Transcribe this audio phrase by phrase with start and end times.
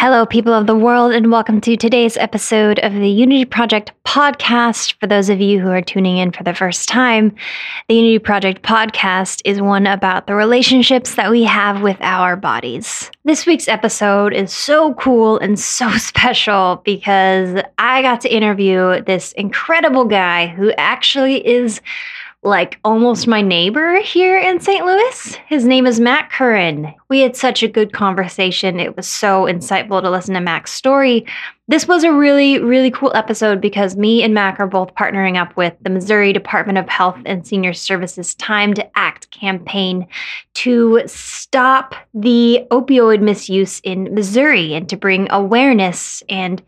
[0.00, 4.94] Hello, people of the world, and welcome to today's episode of the Unity Project podcast.
[4.98, 7.34] For those of you who are tuning in for the first time,
[7.86, 13.10] the Unity Project podcast is one about the relationships that we have with our bodies.
[13.24, 19.32] This week's episode is so cool and so special because I got to interview this
[19.32, 21.82] incredible guy who actually is
[22.42, 24.84] like almost my neighbor here in St.
[24.84, 25.34] Louis.
[25.46, 26.94] His name is Mac Curran.
[27.10, 28.80] We had such a good conversation.
[28.80, 31.26] It was so insightful to listen to Mac's story.
[31.68, 35.54] This was a really, really cool episode because me and Mac are both partnering up
[35.54, 40.06] with the Missouri Department of Health and Senior Services Time to Act campaign
[40.54, 46.62] to stop the opioid misuse in Missouri and to bring awareness and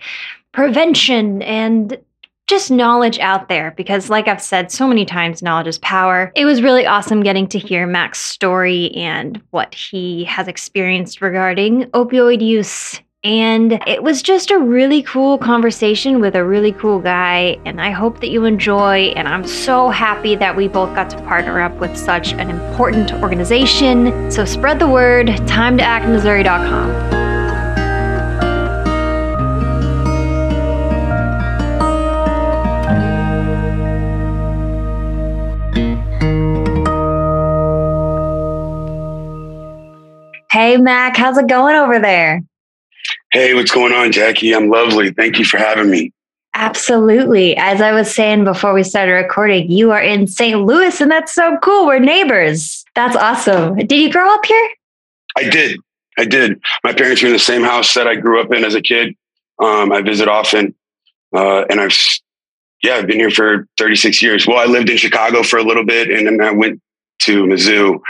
[0.53, 1.99] prevention and
[2.47, 6.33] just knowledge out there because, like I've said so many times, knowledge is power.
[6.35, 11.85] It was really awesome getting to hear Mac's story and what he has experienced regarding
[11.93, 13.01] opioid use.
[13.25, 17.57] And it was just a really cool conversation with a really cool guy.
[17.65, 19.13] And I hope that you enjoy.
[19.15, 23.13] And I'm so happy that we both got to partner up with such an important
[23.23, 24.29] organization.
[24.31, 26.05] So spread the word, time to act
[40.53, 42.43] Hey, Mac, how's it going over there?
[43.33, 44.55] Hey, what's going on, Jackie?
[44.55, 45.11] I'm lovely.
[45.11, 46.13] Thank you for having me.
[46.53, 47.57] Absolutely.
[47.57, 50.61] As I was saying before we started recording, you are in St.
[50.61, 51.87] Louis, and that's so cool.
[51.87, 52.85] We're neighbors.
[52.95, 53.77] That's awesome.
[53.77, 54.69] Did you grow up here?
[55.39, 55.81] I did.
[56.19, 56.61] I did.
[56.85, 59.17] My parents were in the same house that I grew up in as a kid.
[59.59, 60.75] Um, I visit often,
[61.35, 61.97] uh, and I've
[62.83, 64.47] yeah, I've been here for 36 years.
[64.47, 66.83] Well, I lived in Chicago for a little bit, and then I went
[67.21, 68.01] to Mizzou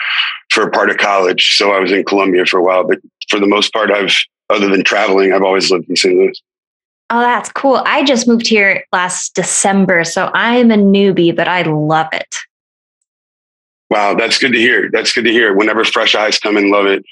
[0.53, 1.57] for a part of college.
[1.57, 4.15] So I was in Columbia for a while, but for the most part, I've,
[4.51, 6.15] other than traveling, I've always lived in St.
[6.15, 6.41] Louis.
[7.11, 7.83] Oh, that's cool.
[7.87, 12.35] I just moved here last December, so I'm a newbie, but I love it.
[13.91, 14.91] Wow, that's good to hear.
[14.91, 15.55] That's good to hear.
[15.55, 17.05] Whenever fresh eyes come and love it,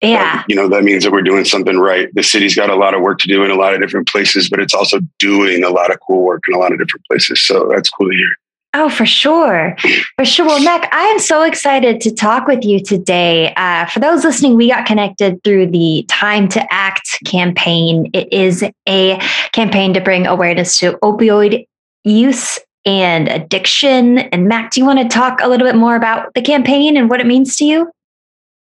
[0.00, 2.08] yeah, uh, you know that means that we're doing something right.
[2.14, 4.48] The city's got a lot of work to do in a lot of different places,
[4.48, 7.40] but it's also doing a lot of cool work in a lot of different places.
[7.42, 8.36] So that's cool to hear.
[8.74, 9.76] Oh, for sure.
[10.16, 10.46] For sure.
[10.46, 13.52] Well, Mac, I am so excited to talk with you today.
[13.54, 18.10] Uh, for those listening, we got connected through the Time to Act campaign.
[18.14, 19.18] It is a
[19.52, 21.66] campaign to bring awareness to opioid
[22.04, 24.18] use and addiction.
[24.18, 27.10] And Mac, do you want to talk a little bit more about the campaign and
[27.10, 27.92] what it means to you?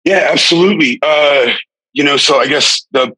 [0.03, 0.99] Yeah, absolutely.
[1.01, 1.53] Uh,
[1.93, 3.15] you know, so I guess the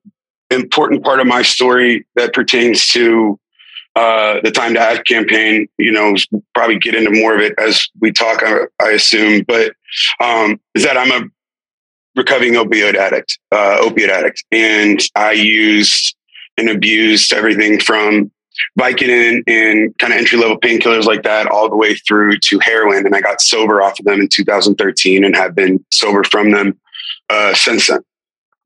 [0.50, 3.38] important part of my story that pertains to
[3.96, 6.16] uh, the Time to Act campaign, you know,
[6.54, 9.74] probably get into more of it as we talk, I, I assume, but
[10.20, 11.28] um, is that I'm a
[12.16, 16.16] recovering opioid addict, uh, opiate addict, and I used
[16.58, 18.32] and abused everything from
[18.78, 23.06] Vicodin and kind of entry level painkillers like that, all the way through to heroin.
[23.06, 26.78] And I got sober off of them in 2013 and have been sober from them
[27.30, 28.02] uh, since then.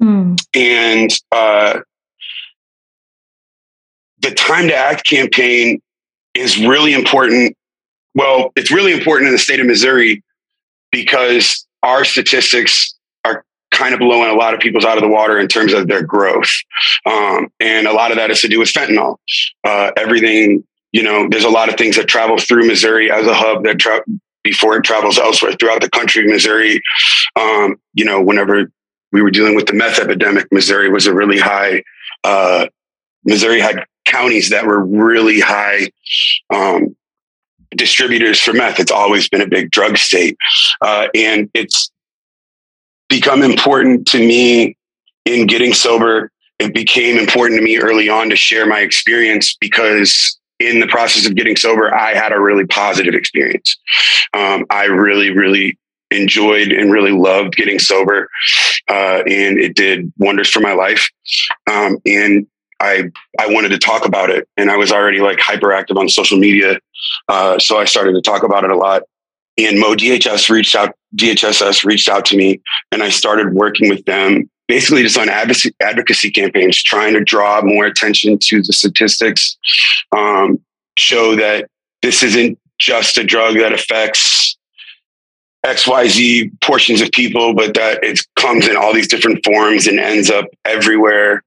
[0.02, 0.46] Mm.
[0.56, 1.82] And uh,
[4.24, 5.82] the Time to Act campaign
[6.34, 7.56] is really important.
[8.16, 10.24] Well, it's really important in the state of Missouri
[10.92, 12.96] because our statistics
[13.26, 15.88] are kind of blowing a lot of people's out of the water in terms of
[15.88, 16.50] their growth.
[17.06, 19.18] Um, and a lot of that is to do with fentanyl.
[19.64, 20.64] Uh, everything,
[20.94, 23.80] you know, there's a lot of things that travel through Missouri as a hub that
[23.80, 24.04] tra-
[24.44, 26.28] before it travels elsewhere throughout the country.
[26.28, 26.82] Missouri,
[27.36, 28.72] um, you know, whenever
[29.12, 31.84] we were dealing with the meth epidemic, Missouri was a really high,
[32.24, 32.68] uh,
[33.26, 35.90] Missouri had counties that were really high
[36.54, 36.96] um,
[37.72, 38.80] distributors for meth.
[38.80, 40.38] It's always been a big drug state.
[40.82, 41.92] Uh, and it's
[43.10, 44.78] become important to me
[45.26, 46.32] in getting sober.
[46.60, 51.26] It became important to me early on to share my experience because in the process
[51.26, 53.78] of getting sober, I had a really positive experience.
[54.34, 55.78] Um, I really, really
[56.12, 58.30] enjoyed and really loved getting sober,
[58.88, 61.10] uh, and it did wonders for my life.
[61.70, 62.48] Um, and
[62.84, 63.04] I
[63.40, 66.80] I wanted to talk about it, and I was already like hyperactive on social media,
[67.30, 69.04] uh, so I started to talk about it a lot.
[69.58, 74.04] And Mo DHS reached out, DHSS reached out to me, and I started working with
[74.06, 79.58] them, basically just on advocacy, campaigns, trying to draw more attention to the statistics,
[80.12, 80.60] um,
[80.98, 81.70] show that
[82.02, 84.58] this isn't just a drug that affects
[85.66, 90.30] XYZ portions of people, but that it comes in all these different forms and ends
[90.30, 91.44] up everywhere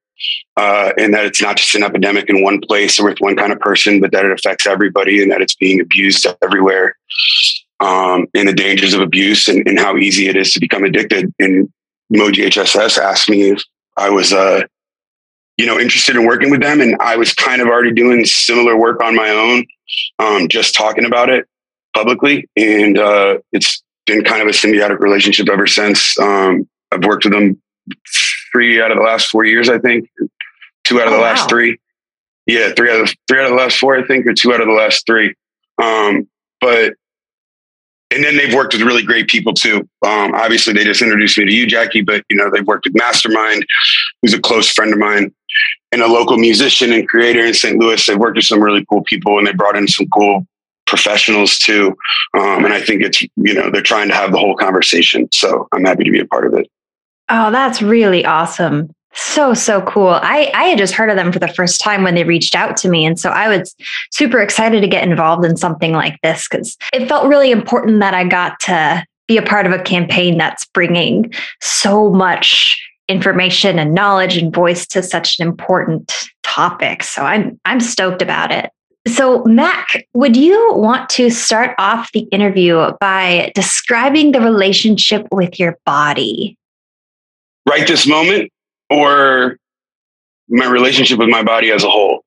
[0.56, 3.52] uh, and that it's not just an epidemic in one place or with one kind
[3.52, 6.96] of person, but that it affects everybody and that it's being abused everywhere.
[7.80, 11.30] Um, and the dangers of abuse and, and, how easy it is to become addicted.
[11.38, 11.70] And
[12.08, 13.62] Mo HSS asked me if
[13.98, 14.62] I was uh,
[15.56, 16.80] you know, interested in working with them.
[16.80, 19.66] And I was kind of already doing similar work on my own,
[20.18, 21.46] um, just talking about it
[21.94, 22.48] publicly.
[22.56, 26.18] And uh, it's been kind of a symbiotic relationship ever since.
[26.18, 27.60] Um, I've worked with them
[28.52, 30.08] three out of the last four years, I think.
[30.84, 31.48] Two out of the oh, last wow.
[31.48, 31.78] three.
[32.46, 34.54] Yeah, three out of the, three out of the last four, I think, or two
[34.54, 35.34] out of the last three.
[35.82, 36.28] Um,
[36.60, 36.94] but
[38.12, 39.88] and then they've worked with really great people too.
[40.02, 42.94] Um, obviously, they just introduced me to you, Jackie, but you know they've worked with
[42.94, 43.66] Mastermind,
[44.22, 45.34] who's a close friend of mine,
[45.92, 47.78] and a local musician and creator in St.
[47.78, 48.04] Louis.
[48.06, 50.46] They've worked with some really cool people, and they brought in some cool
[50.86, 51.96] professionals too.
[52.34, 55.28] Um, and I think it's you know they're trying to have the whole conversation.
[55.32, 56.70] So I'm happy to be a part of it.
[57.28, 58.90] Oh, that's really awesome.
[59.14, 60.08] So, so cool.
[60.08, 62.76] I, I had just heard of them for the first time when they reached out
[62.78, 63.06] to me.
[63.06, 63.74] And so I was
[64.10, 68.12] super excited to get involved in something like this because it felt really important that
[68.12, 71.32] I got to be a part of a campaign that's bringing
[71.62, 72.78] so much
[73.08, 77.02] information and knowledge and voice to such an important topic.
[77.02, 78.70] So I'm I'm stoked about it.
[79.06, 85.60] So, Mac, would you want to start off the interview by describing the relationship with
[85.60, 86.58] your body?
[87.68, 88.52] Right this moment,
[88.90, 89.58] or
[90.48, 92.24] my relationship with my body as a whole?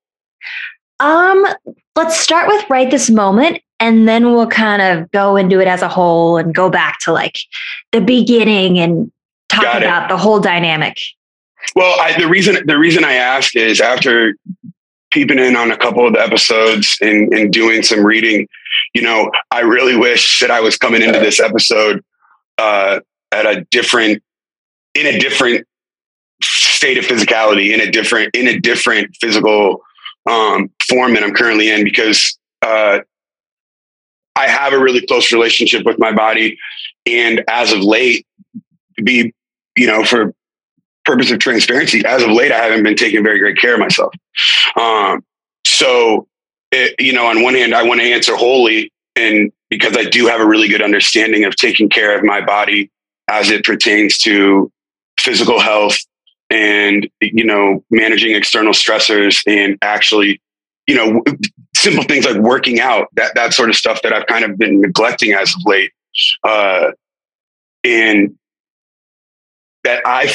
[0.99, 1.45] Um,
[1.95, 5.81] let's start with right this moment and then we'll kind of go into it as
[5.81, 7.37] a whole and go back to like
[7.91, 9.11] the beginning and
[9.47, 10.09] talk Got about it.
[10.09, 10.97] the whole dynamic.
[11.75, 14.35] Well, I, the reason the reason I ask is after
[15.11, 18.47] peeping in on a couple of the episodes and, and doing some reading,
[18.93, 22.03] you know, I really wish that I was coming into this episode
[22.57, 22.99] uh,
[23.31, 24.21] at a different
[24.99, 25.65] in a different
[26.41, 29.81] state of physicality in a different in a different physical
[30.29, 32.99] um, form that I'm currently in because uh,
[34.35, 36.57] I have a really close relationship with my body,
[37.05, 38.25] and as of late,
[39.03, 39.33] be
[39.75, 40.33] you know for
[41.05, 44.13] purpose of transparency, as of late, I haven't been taking very great care of myself.
[44.75, 45.23] Um,
[45.65, 46.27] so,
[46.71, 50.27] it, you know, on one hand, I want to answer wholly, and because I do
[50.27, 52.91] have a really good understanding of taking care of my body
[53.27, 54.71] as it pertains to
[55.19, 55.97] physical health
[56.49, 60.41] and you know managing external stressors and actually
[60.87, 61.23] you know
[61.75, 64.81] simple things like working out that that sort of stuff that I've kind of been
[64.81, 65.91] neglecting as of late
[66.43, 66.91] uh,
[67.83, 68.35] and
[69.83, 70.33] that I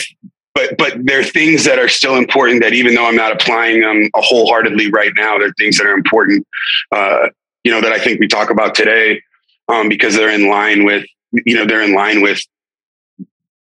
[0.54, 3.80] but but there are things that are still important that even though I'm not applying
[3.80, 6.46] them wholeheartedly right now, there are things that are important.
[6.92, 7.28] Uh,
[7.64, 9.20] you know that I think we talk about today
[9.68, 12.40] um, because they're in line with you know they're in line with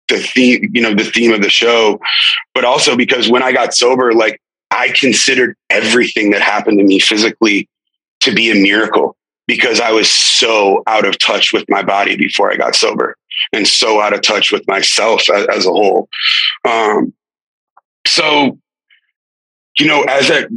[0.10, 2.00] the theme, you know, the theme of the show,
[2.54, 7.00] but also because when I got sober, like I considered everything that happened to me
[7.00, 7.70] physically
[8.22, 9.16] to be a miracle
[9.48, 13.16] because I was so out of touch with my body before I got sober
[13.54, 16.10] and so out of touch with myself as, as a whole.
[16.66, 17.14] Um,
[18.06, 18.58] so,
[19.80, 20.50] you know, as that,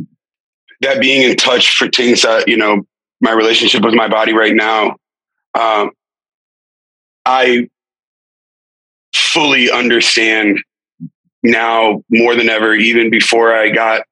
[0.81, 2.83] that being in touch for things that, you know,
[3.21, 4.97] my relationship with my body right now,
[5.55, 5.91] um,
[7.27, 7.69] I
[9.15, 10.61] fully understand
[11.43, 14.03] now more than ever, even before I got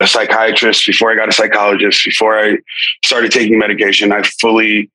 [0.00, 2.58] a psychiatrist, before I got a psychologist, before I
[3.04, 4.90] started taking medication, I fully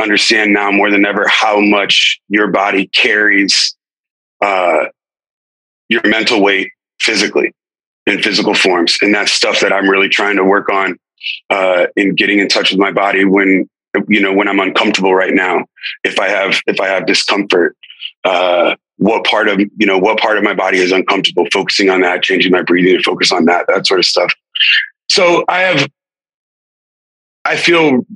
[0.00, 3.76] understand now more than ever how much your body carries
[4.40, 4.86] uh,
[5.88, 6.70] your mental weight
[7.00, 7.54] physically
[8.06, 8.98] in physical forms.
[9.00, 10.98] And that's stuff that I'm really trying to work on
[11.50, 13.68] uh, in getting in touch with my body when,
[14.08, 15.64] you know, when I'm uncomfortable right now,
[16.04, 17.76] if I have, if I have discomfort,
[18.24, 22.00] uh, what part of you know what part of my body is uncomfortable focusing on
[22.00, 24.32] that changing my breathing to focus on that that sort of stuff
[25.10, 25.88] so i have
[27.44, 28.06] i feel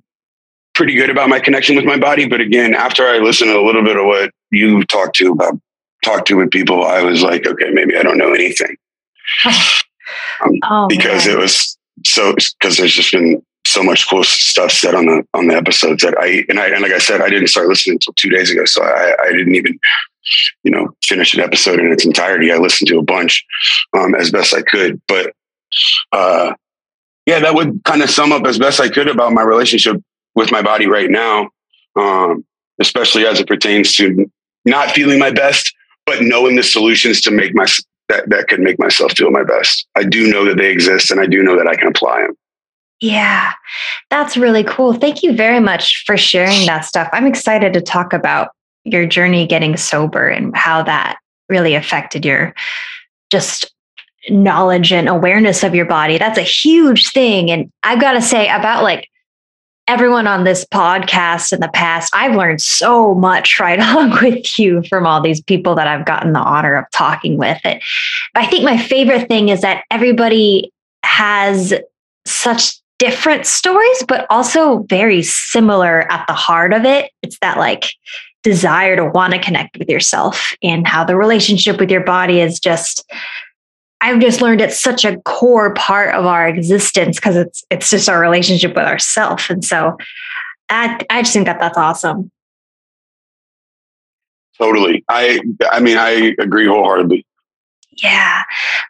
[0.75, 3.65] pretty good about my connection with my body but again after i listened to a
[3.65, 5.59] little bit of what you talked to about
[6.05, 8.77] talked to with people i was like okay maybe i don't know anything
[9.45, 11.37] um, oh, because man.
[11.37, 15.49] it was so because there's just been so much cool stuff said on the on
[15.49, 18.15] the episodes that I and I and like I said, I didn't start listening until
[18.15, 19.79] two days ago, so I, I didn't even
[20.63, 22.53] you know finish an episode in its entirety.
[22.53, 23.45] I listened to a bunch
[23.97, 25.33] um, as best I could, but
[26.13, 26.55] uh,
[27.27, 30.01] yeah, that would kind of sum up as best I could about my relationship
[30.35, 31.49] with my body right now,
[31.97, 32.45] um,
[32.81, 34.31] especially as it pertains to
[34.65, 37.67] not feeling my best, but knowing the solutions to make my
[38.09, 39.87] that that could make myself feel my best.
[39.97, 42.37] I do know that they exist, and I do know that I can apply them.
[43.01, 43.53] Yeah,
[44.09, 44.95] that's really cool.
[44.95, 47.09] Thank you very much for sharing that stuff.
[47.13, 48.51] I'm excited to talk about
[48.87, 52.55] your journey getting sober and how that really affected your
[53.31, 53.73] just
[54.29, 56.19] knowledge and awareness of your body.
[56.19, 57.51] That's a huge thing.
[57.51, 59.09] And I've got to say, about like
[59.89, 64.83] everyone on this podcast in the past, I've learned so much right along with you
[64.89, 67.59] from all these people that I've gotten the honor of talking with.
[67.65, 67.83] It,
[68.35, 70.73] I think my favorite thing is that everybody
[71.05, 71.75] has
[72.25, 77.11] such different stories, but also very similar at the heart of it.
[77.23, 77.85] It's that like
[78.47, 82.61] desire to want to connect with yourself and how the relationship with your body is
[82.61, 83.05] just
[84.01, 88.09] I've just learned it's such a core part of our existence because it's it's just
[88.09, 89.51] our relationship with ourself.
[89.51, 89.97] And so
[90.69, 92.31] I I just think that that's awesome.
[94.59, 95.05] Totally.
[95.09, 95.41] I
[95.73, 97.27] I mean I agree wholeheartedly.
[98.01, 98.45] Yeah.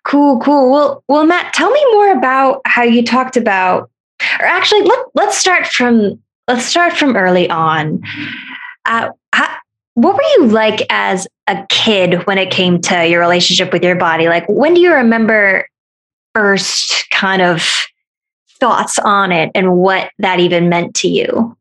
[0.05, 0.71] Cool, cool.
[0.71, 3.91] Well, well Mac, tell me more about how you talked about
[4.39, 8.03] or actually let let's start from let's start from early on.
[8.87, 9.57] Uh, how,
[9.95, 13.97] what were you like as a kid when it came to your relationship with your
[13.97, 14.29] body?
[14.29, 15.69] Like, when do you remember
[16.35, 17.87] first kind of
[18.61, 21.57] thoughts on it and what that even meant to you?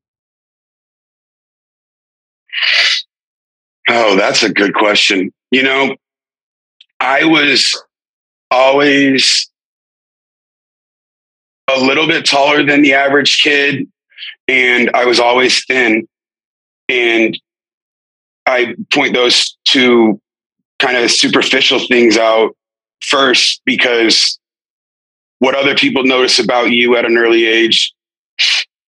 [3.87, 5.31] Oh, that's a good question.
[5.51, 5.95] You know,
[6.99, 7.81] I was
[8.51, 9.49] always
[11.69, 13.87] a little bit taller than the average kid,
[14.47, 16.07] and I was always thin.
[16.89, 17.37] And
[18.45, 20.19] I point those two
[20.79, 22.55] kind of superficial things out
[23.01, 24.39] first because
[25.39, 27.93] what other people notice about you at an early age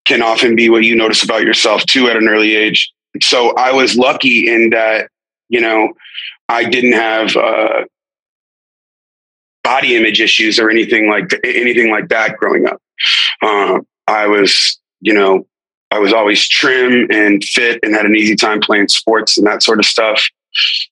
[0.05, 2.91] can often be what you notice about yourself too at an early age.
[3.21, 5.09] So I was lucky in that,
[5.49, 5.93] you know,
[6.49, 7.83] I didn't have uh,
[9.63, 12.81] body image issues or anything like th- anything like that growing up.
[13.41, 15.45] Uh, I was, you know,
[15.91, 19.63] I was always trim and fit and had an easy time playing sports and that
[19.63, 20.21] sort of stuff.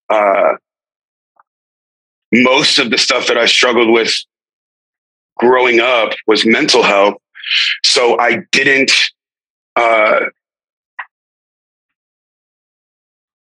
[0.09, 0.53] Uh,
[2.31, 4.13] most of the stuff that I struggled with
[5.37, 7.15] growing up was mental health.
[7.83, 8.91] So I didn't,
[9.75, 10.21] uh,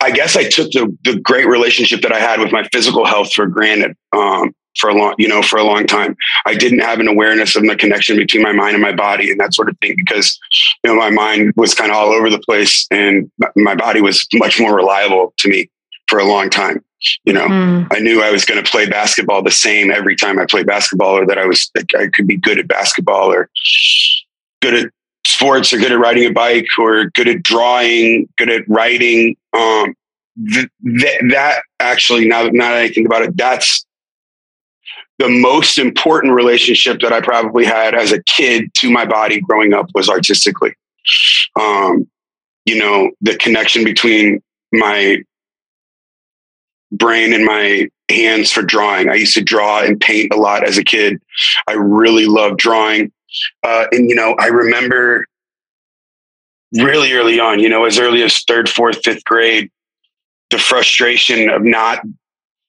[0.02, 3.34] I guess I took the, the great relationship that I had with my physical health
[3.34, 3.96] for granted.
[4.12, 6.16] Um, for a long, you know, for a long time.
[6.46, 9.40] I didn't have an awareness of the connection between my mind and my body and
[9.40, 10.40] that sort of thing because,
[10.84, 14.28] you know, my mind was kind of all over the place and my body was
[14.34, 15.70] much more reliable to me
[16.08, 16.84] for a long time.
[17.24, 17.88] You know, mm.
[17.92, 21.18] I knew I was going to play basketball the same every time I played basketball
[21.18, 23.50] or that I was, I could be good at basketball or
[24.62, 24.92] good at
[25.26, 29.36] sports or good at riding a bike or good at drawing, good at writing.
[29.54, 29.94] Um,
[30.52, 33.86] th- th- that actually, now, now that I think about it, that's
[35.20, 39.74] the most important relationship that I probably had as a kid to my body growing
[39.74, 40.74] up was artistically.
[41.60, 42.10] Um,
[42.66, 44.42] you know, the connection between
[44.74, 45.18] my
[46.92, 49.10] brain and my hands for drawing.
[49.10, 51.22] I used to draw and paint a lot as a kid.
[51.68, 53.12] I really loved drawing.
[53.64, 55.26] Uh, and, you know, I remember
[56.74, 59.72] really early on, you know, as early as third, fourth, fifth grade,
[60.52, 62.02] the frustration of not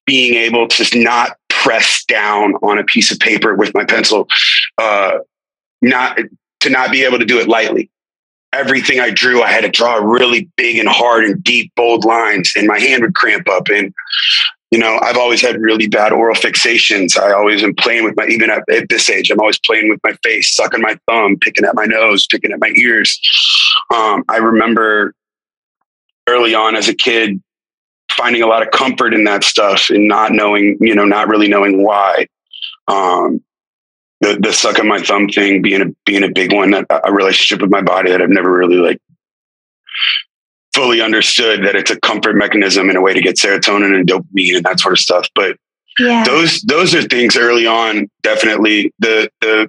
[0.07, 4.28] being able to not press down on a piece of paper with my pencil,
[4.78, 5.18] uh,
[5.82, 6.16] not
[6.61, 7.90] to not be able to do it lightly.
[8.52, 12.52] Everything I drew, I had to draw really big and hard and deep, bold lines,
[12.56, 13.66] and my hand would cramp up.
[13.68, 13.92] And
[14.70, 17.18] you know, I've always had really bad oral fixations.
[17.18, 20.00] I always am playing with my, even at, at, this age, I'm always playing with
[20.04, 23.20] my face, sucking my thumb, picking at my nose, picking at my ears.
[23.92, 25.14] Um, I remember
[26.28, 27.40] early on as a kid,
[28.16, 31.49] finding a lot of comfort in that stuff and not knowing, you know, not really
[31.49, 32.26] knowing why.
[32.88, 33.42] Um,
[34.20, 37.12] the the suck of my thumb thing being a being a big one, a, a
[37.12, 39.00] relationship with my body that I've never really like
[40.75, 44.56] fully understood that it's a comfort mechanism and a way to get serotonin and dopamine
[44.56, 45.28] and that sort of stuff.
[45.35, 45.56] But
[45.99, 46.25] yeah.
[46.25, 49.68] those those are things early on, definitely the the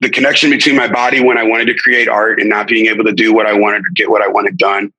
[0.00, 3.04] the connection between my body when I wanted to create art and not being able
[3.04, 4.92] to do what I wanted to get what I wanted done.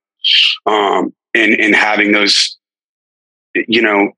[0.67, 2.57] Um, and and having those
[3.55, 4.11] you know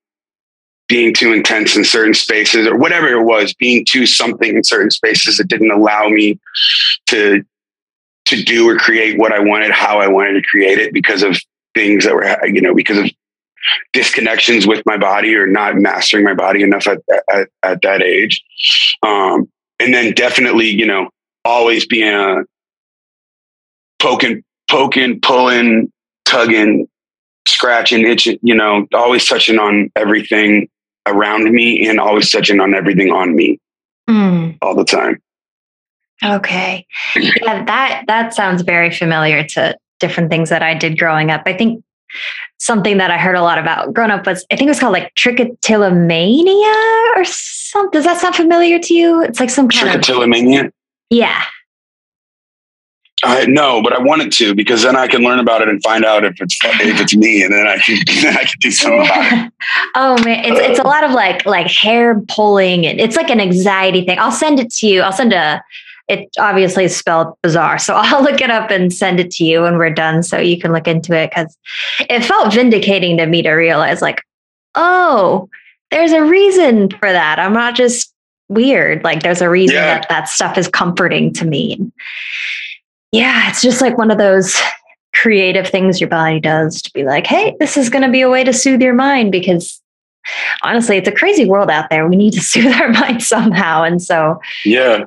[0.87, 4.91] being too intense in certain spaces or whatever it was being too something in certain
[4.91, 6.39] spaces that didn't allow me
[7.07, 7.43] to
[8.25, 11.37] to do or create what i wanted how i wanted to create it because of
[11.73, 13.09] things that were you know because of
[13.93, 16.99] disconnections with my body or not mastering my body enough at,
[17.31, 18.43] at, at that age.
[19.03, 21.09] Um, and then definitely you know
[21.45, 22.43] always being a
[23.99, 25.91] poking poking pulling
[26.25, 26.87] tugging
[27.47, 30.69] scratching, itching, you know, always touching on everything
[31.05, 33.59] around me and always touching on everything on me
[34.09, 34.57] mm.
[34.61, 35.21] all the time.
[36.23, 36.85] Okay.
[37.15, 41.43] Yeah, that that sounds very familiar to different things that I did growing up.
[41.45, 41.83] I think
[42.59, 44.93] something that I heard a lot about growing up was I think it was called
[44.93, 47.91] like trichotillomania or something.
[47.91, 49.23] Does that sound familiar to you?
[49.23, 50.67] It's like some kind trichotillomania?
[50.67, 50.73] of
[51.09, 51.43] Yeah.
[53.23, 56.03] I no, but I wanted to because then I can learn about it and find
[56.03, 58.99] out if it's if it's me, and then I can then I can do something
[58.99, 59.53] about it.
[59.95, 63.39] oh man, it's it's a lot of like like hair pulling, and it's like an
[63.39, 64.19] anxiety thing.
[64.19, 65.01] I'll send it to you.
[65.01, 65.63] I'll send a.
[66.09, 69.61] It obviously is spelled bizarre, so I'll look it up and send it to you
[69.61, 71.57] when we're done, so you can look into it because
[72.01, 74.21] it felt vindicating to me to realize like,
[74.75, 75.49] oh,
[75.91, 77.39] there's a reason for that.
[77.39, 78.13] I'm not just
[78.49, 79.03] weird.
[79.05, 79.99] Like there's a reason yeah.
[79.99, 81.79] that that stuff is comforting to me
[83.13, 84.59] yeah, it's just like one of those
[85.13, 88.29] creative things your body does to be like, hey, this is going to be a
[88.29, 89.79] way to soothe your mind because
[90.63, 92.07] honestly, it's a crazy world out there.
[92.07, 93.83] We need to soothe our mind somehow.
[93.83, 95.05] And so, yeah.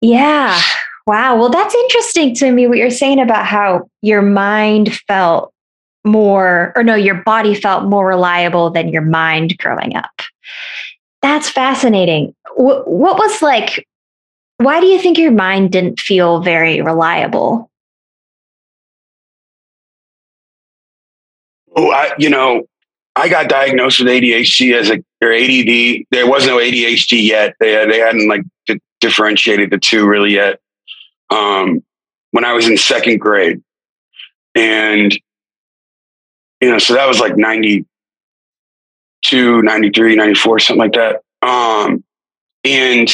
[0.00, 0.58] Yeah.
[1.06, 1.36] Wow.
[1.36, 5.52] Well, that's interesting to me what you're saying about how your mind felt
[6.06, 10.22] more, or no, your body felt more reliable than your mind growing up.
[11.20, 12.34] That's fascinating.
[12.54, 13.86] what was like
[14.58, 17.70] why do you think your mind didn't feel very reliable?
[21.74, 22.64] Oh, I, you know,
[23.14, 26.06] I got diagnosed with ADHD as a or ADD.
[26.10, 27.54] There was no ADHD yet.
[27.60, 30.60] They they hadn't like di- differentiated the two really yet.
[31.30, 31.82] Um,
[32.30, 33.62] when I was in second grade,
[34.54, 35.12] and
[36.60, 41.20] you know, so that was like 92, 93, 94, something like that.
[41.42, 42.02] Um,
[42.64, 43.08] and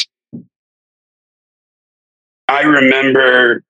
[2.47, 3.63] I remember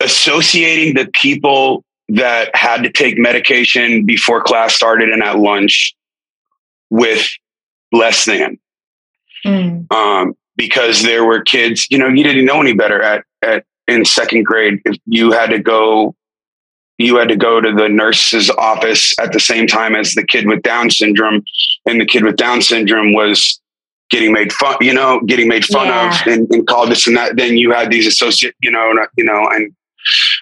[0.00, 5.94] associating the people that had to take medication before class started and at lunch
[6.90, 7.26] with
[7.92, 8.58] less than.
[9.44, 9.92] Mm.
[9.92, 14.04] Um, because there were kids, you know, you didn't know any better at, at in
[14.04, 14.80] second grade.
[14.84, 16.14] If you had to go,
[16.98, 20.46] you had to go to the nurse's office at the same time as the kid
[20.46, 21.44] with Down syndrome,
[21.86, 23.60] and the kid with Down syndrome was
[24.10, 26.08] getting made fun, you know, getting made fun yeah.
[26.08, 27.36] of and, and, called this and that.
[27.36, 29.74] Then you had these associate, you know, you know, and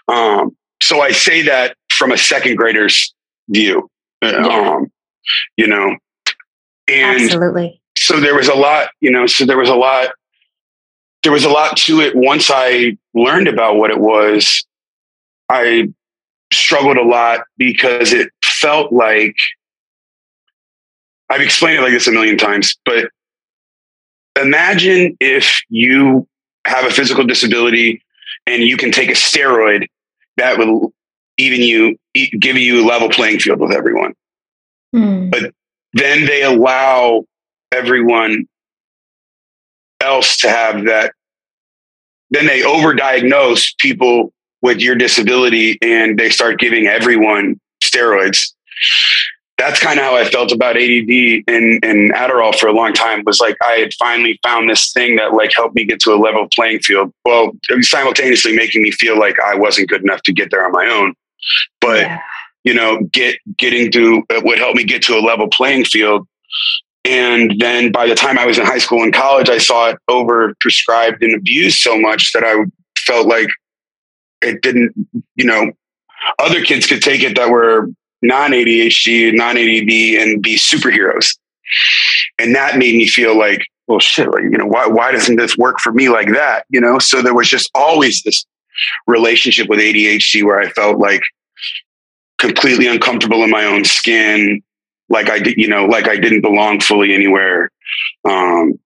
[0.08, 3.14] um, so I say that from a second grader's
[3.48, 3.90] view,
[4.22, 4.30] yeah.
[4.30, 4.90] um,
[5.56, 5.96] you know,
[6.88, 7.80] and absolutely.
[7.96, 10.10] So there was a lot, you know, so there was a lot,
[11.22, 12.14] there was a lot to it.
[12.14, 14.64] Once I learned about what it was,
[15.48, 15.88] I
[16.52, 19.34] struggled a lot because it felt like
[21.28, 23.10] I've explained it like this a million times, but
[24.36, 26.26] imagine if you
[26.66, 28.02] have a physical disability
[28.46, 29.86] and you can take a steroid
[30.36, 30.92] that will
[31.38, 31.96] even you
[32.38, 34.14] give you a level playing field with everyone.
[34.94, 35.30] Mm.
[35.30, 35.52] But
[35.92, 37.24] then they allow
[37.72, 38.46] everyone
[40.00, 41.12] else to have that.
[42.30, 48.52] Then they overdiagnose people with your disability and they start giving everyone steroids
[49.58, 53.22] that's kind of how I felt about ADD and, and Adderall for a long time
[53.24, 56.16] was like I had finally found this thing that like helped me get to a
[56.16, 57.12] level playing field.
[57.24, 60.86] Well, simultaneously making me feel like I wasn't good enough to get there on my
[60.86, 61.14] own.
[61.80, 62.20] But yeah.
[62.64, 65.86] you know, get getting to uh, it would help me get to a level playing
[65.86, 66.28] field.
[67.06, 69.98] And then by the time I was in high school and college, I saw it
[70.08, 72.64] over prescribed and abused so much that I
[72.98, 73.48] felt like
[74.42, 74.92] it didn't,
[75.36, 75.72] you know,
[76.40, 77.88] other kids could take it that were
[78.22, 81.36] non ADHD, non ADD, and be superheroes.
[82.38, 85.56] And that made me feel like, well, shit, like, you know, why, why doesn't this
[85.56, 86.64] work for me like that?
[86.68, 88.44] You know, so there was just always this
[89.06, 91.22] relationship with ADHD where I felt like
[92.38, 94.62] completely uncomfortable in my own skin,
[95.08, 97.70] like I did, you know, like I didn't belong fully anywhere.
[98.24, 98.78] Um,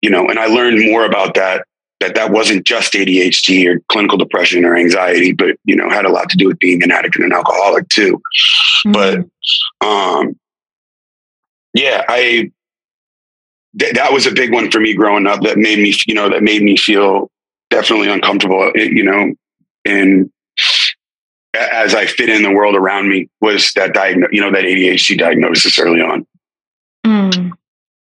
[0.00, 1.66] you know, and I learned more about that
[2.00, 6.10] that that wasn't just ADHD or clinical depression or anxiety, but you know had a
[6.10, 8.20] lot to do with being an addict and an alcoholic too.
[8.86, 8.92] Mm-hmm.
[8.92, 10.38] But um,
[11.74, 12.50] yeah, I
[13.78, 15.42] th- that was a big one for me growing up.
[15.42, 17.30] That made me, you know, that made me feel
[17.70, 18.72] definitely uncomfortable.
[18.74, 19.34] Eh, you know,
[19.84, 20.30] and
[21.54, 25.18] as I fit in the world around me was that diagno- you know, that ADHD
[25.18, 26.26] diagnosis early on.
[27.04, 27.52] Mm.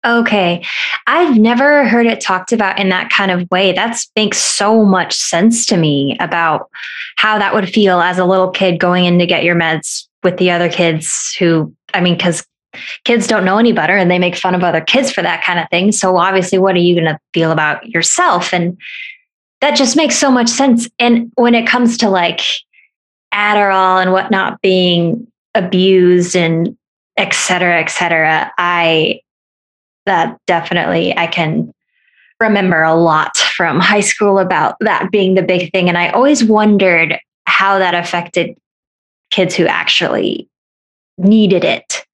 [0.06, 0.64] Okay.
[1.08, 3.72] I've never heard it talked about in that kind of way.
[3.72, 6.70] That makes so much sense to me about
[7.16, 10.38] how that would feel as a little kid going in to get your meds with
[10.38, 12.46] the other kids who, I mean, because
[13.04, 15.60] kids don't know any better and they make fun of other kids for that kind
[15.60, 15.92] of thing.
[15.92, 18.54] So obviously, what are you going to feel about yourself?
[18.54, 18.78] And
[19.62, 20.88] that just makes so much sense.
[21.00, 22.42] And when it comes to like
[23.34, 26.78] Adderall and whatnot being abused and
[27.18, 29.22] et cetera, et cetera, I
[30.06, 31.74] that definitely I can
[32.40, 35.88] remember a lot from high school about that being the big thing.
[35.88, 38.56] And I always wondered how that affected
[39.32, 40.50] kids who actually
[41.18, 42.06] needed it.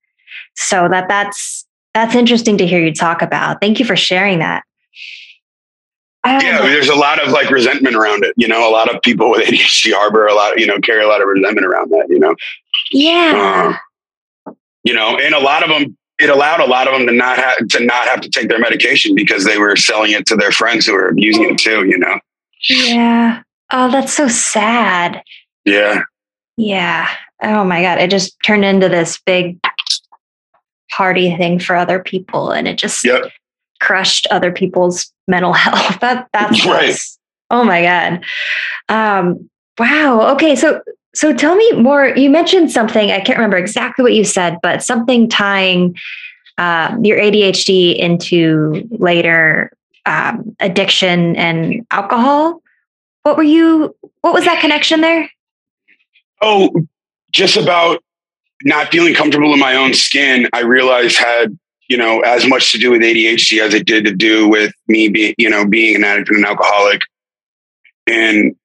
[0.55, 3.59] So that that's that's interesting to hear you talk about.
[3.59, 4.63] Thank you for sharing that.
[6.25, 8.33] yeah, I mean, there's a lot of like resentment around it.
[8.37, 11.07] You know, a lot of people with ADHD harbor a lot, you know, carry a
[11.07, 12.35] lot of resentment around that, you know?
[12.91, 13.75] Yeah.
[14.45, 17.13] Um, you know, and a lot of them, it allowed a lot of them to
[17.13, 20.35] not have to not have to take their medication because they were selling it to
[20.35, 22.19] their friends who were abusing it too, you know?
[22.69, 23.41] Yeah.
[23.71, 25.21] Oh, that's so sad.
[25.65, 26.01] Yeah.
[26.57, 27.07] Yeah.
[27.41, 27.97] Oh my God.
[27.99, 29.57] It just turned into this big
[30.91, 33.31] party thing for other people and it just Yep.
[33.79, 35.99] crushed other people's mental health.
[36.01, 36.95] That that's Right.
[37.49, 38.23] Oh my god.
[38.89, 40.31] Um wow.
[40.33, 40.81] Okay, so
[41.13, 42.07] so tell me more.
[42.07, 45.95] You mentioned something, I can't remember exactly what you said, but something tying
[46.57, 49.71] um, your ADHD into later
[50.05, 52.61] um, addiction and alcohol.
[53.23, 55.29] What were you what was that connection there?
[56.41, 56.71] Oh,
[57.31, 58.03] just about
[58.63, 62.77] not feeling comfortable in my own skin, I realized had, you know, as much to
[62.77, 66.03] do with ADHD as it did to do with me being, you know, being an
[66.03, 67.01] addict and an alcoholic.
[68.07, 68.55] And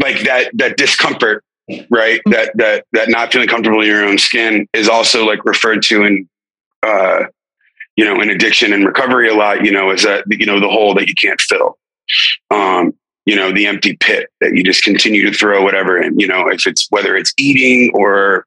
[0.00, 1.44] like that that discomfort,
[1.90, 2.20] right?
[2.26, 6.04] That that that not feeling comfortable in your own skin is also like referred to
[6.04, 6.28] in
[6.82, 7.24] uh
[7.96, 10.68] you know, in addiction and recovery a lot, you know, is that you know, the
[10.68, 11.76] hole that you can't fill.
[12.50, 12.94] Um,
[13.26, 16.48] you know the empty pit that you just continue to throw whatever in you know
[16.48, 18.46] if it's whether it's eating or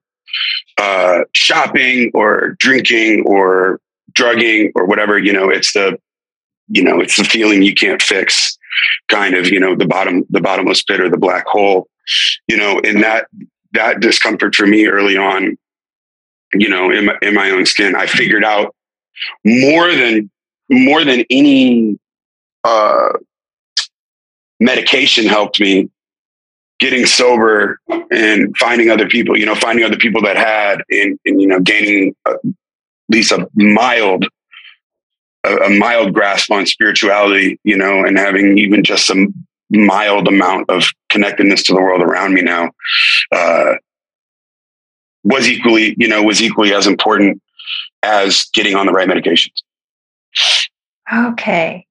[0.78, 3.80] uh, shopping or drinking or
[4.14, 5.98] drugging or whatever you know it's the
[6.68, 8.58] you know it's the feeling you can't fix
[9.10, 11.88] kind of you know the bottom the bottomless pit or the black hole
[12.48, 13.28] you know and that
[13.74, 15.58] that discomfort for me early on
[16.54, 18.76] you know in my, in my own skin i figured out
[19.46, 20.30] more than
[20.70, 21.98] more than any
[22.64, 23.10] uh
[24.60, 25.90] medication helped me
[26.80, 27.80] getting sober
[28.12, 31.60] and finding other people, you know, finding other people that had and, and you know,
[31.60, 32.38] gaining at
[33.10, 34.26] least a mild,
[35.44, 39.34] a, a, mild grasp on spirituality, you know, and having even just some
[39.70, 42.70] mild amount of connectedness to the world around me now,
[43.32, 43.74] uh,
[45.24, 47.42] was equally, you know, was equally as important
[48.04, 49.64] as getting on the right medications.
[51.14, 51.86] Okay.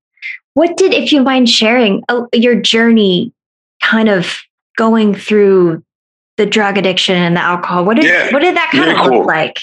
[0.55, 3.33] What did, if you mind sharing, uh, your journey
[3.83, 4.38] kind of
[4.77, 5.83] going through
[6.37, 7.85] the drug addiction and the alcohol?
[7.85, 9.19] What did Yeah, what did that kind of cool.
[9.19, 9.57] look like?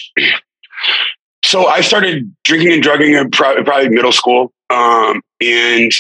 [1.50, 4.54] So I started drinking and drugging in pro- probably middle school.
[4.70, 5.92] Um, and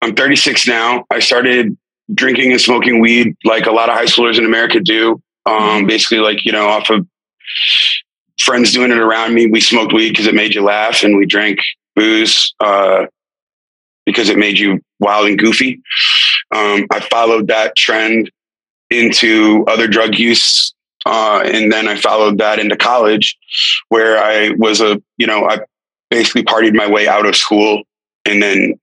[0.00, 1.04] I'm 36 now.
[1.10, 1.76] I started
[2.14, 5.20] drinking and smoking weed like a lot of high schoolers in America do.
[5.46, 7.04] Um, basically, like, you know, off of
[8.38, 9.46] friends doing it around me.
[9.46, 11.58] We smoked weed because it made you laugh, and we drank
[11.96, 13.06] booze uh,
[14.06, 15.82] because it made you wild and goofy.
[16.54, 18.30] Um, I followed that trend
[18.90, 20.71] into other drug use.
[21.04, 23.36] Uh, and then I followed that into college
[23.88, 25.60] where I was a, you know, I
[26.10, 27.82] basically partied my way out of school
[28.24, 28.74] and then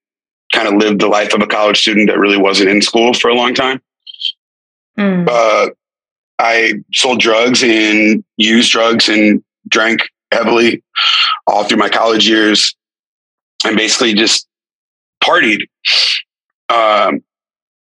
[0.53, 3.29] kind of lived the life of a college student that really wasn't in school for
[3.29, 3.82] a long time.
[4.97, 5.27] Mm.
[5.29, 5.69] Uh,
[6.39, 10.01] I sold drugs and used drugs and drank
[10.32, 10.84] heavily
[11.47, 12.75] all through my college years
[13.65, 14.47] and basically just
[15.23, 15.67] partied.
[16.69, 17.23] Um,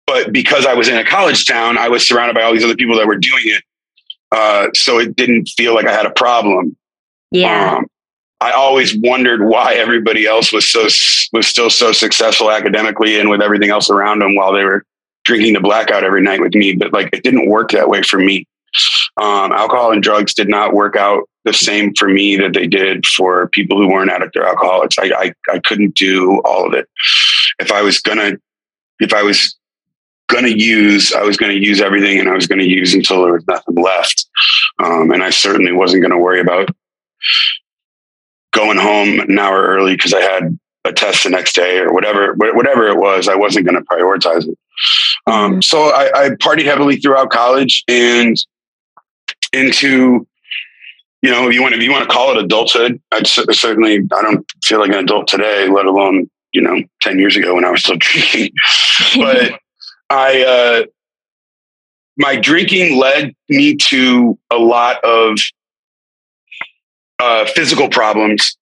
[0.08, 2.76] but because I was in a college town, I was surrounded by all these other
[2.76, 3.64] people that were doing it.
[4.36, 6.76] Uh, so it didn't feel like I had a problem.
[7.32, 7.78] Yeah.
[7.78, 7.86] Um,
[8.42, 10.84] I always wondered why everybody else was so
[11.32, 14.84] was still so successful academically and with everything else around them while they were
[15.24, 16.76] drinking the blackout every night with me.
[16.76, 18.46] But like it didn't work that way for me.
[19.16, 23.06] Um, alcohol and drugs did not work out the same for me that they did
[23.06, 24.98] for people who weren't addict or alcoholics.
[25.00, 26.90] I, I I couldn't do all of it.
[27.60, 28.34] If I was gonna
[29.00, 29.56] if I was
[30.28, 33.46] gonna use, I was gonna use everything, and I was gonna use until there was
[33.48, 34.26] nothing left.
[34.84, 36.70] Um, and I certainly wasn't gonna worry about
[38.54, 42.34] going home an hour early because I had a test the next day or whatever,
[42.36, 44.58] whatever it was, I wasn't going to prioritize it.
[45.26, 45.64] Um, Mhm.
[45.64, 48.38] so I, I partied heavily throughout college and
[49.52, 50.28] into,
[51.24, 53.96] you know, if you want, if you want to call it adulthood, I'd cer- certainly,
[54.16, 57.66] I don't feel like an adult today, let alone, you know, 10 years ago when
[57.66, 58.52] I was still drinking.
[59.18, 59.60] but
[60.10, 60.86] I, uh,
[62.18, 65.38] my drinking led me to a lot of
[67.20, 68.58] uh, physical problems,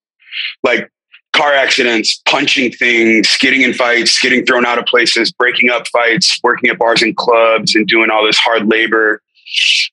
[0.63, 0.89] like
[1.33, 6.39] car accidents, punching things, getting in fights, getting thrown out of places, breaking up fights,
[6.43, 9.21] working at bars and clubs, and doing all this hard labor.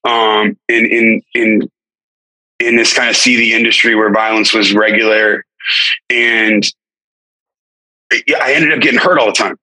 [0.04, 1.70] Um, in in in
[2.60, 5.44] in this kind of seedy industry where violence was regular,
[6.08, 6.64] and
[8.12, 9.56] I ended up getting hurt all the time.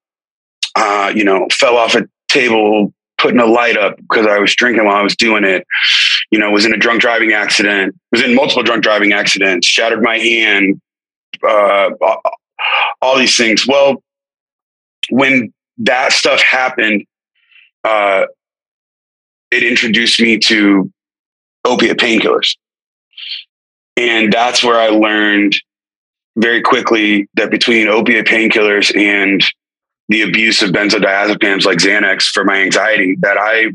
[0.76, 4.86] Uh, you know, fell off a table putting a light up because I was drinking
[4.86, 5.66] while I was doing it.
[6.32, 10.04] You know, was in a drunk driving accident, was in multiple drunk driving accidents, shattered
[10.04, 10.80] my hand,
[11.48, 11.90] uh,
[13.02, 13.66] all these things.
[13.68, 14.04] Well,
[15.10, 17.06] when that stuff happened,
[17.84, 18.26] uh,
[19.52, 20.92] it introduced me to
[21.66, 22.58] opiate painkillers.
[23.96, 25.56] And that's where I learned
[26.36, 29.44] very quickly that between opiate painkillers and
[30.10, 33.72] the abuse of benzodiazepines like Xanax for my anxiety, that I,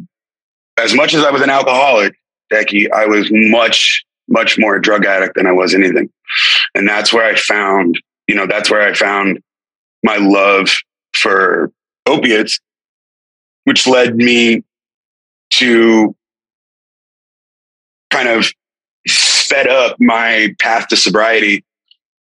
[0.79, 2.15] as much as I was an alcoholic,
[2.49, 6.11] Becky, I was much, much more a drug addict than I was anything.
[6.75, 9.41] And that's where I found, you know, that's where I found
[10.03, 10.71] my love
[11.15, 11.71] for
[12.07, 12.59] opiates,
[13.65, 14.63] which led me
[15.51, 16.15] to
[18.11, 18.51] kind of
[19.07, 21.65] sped up my path to sobriety.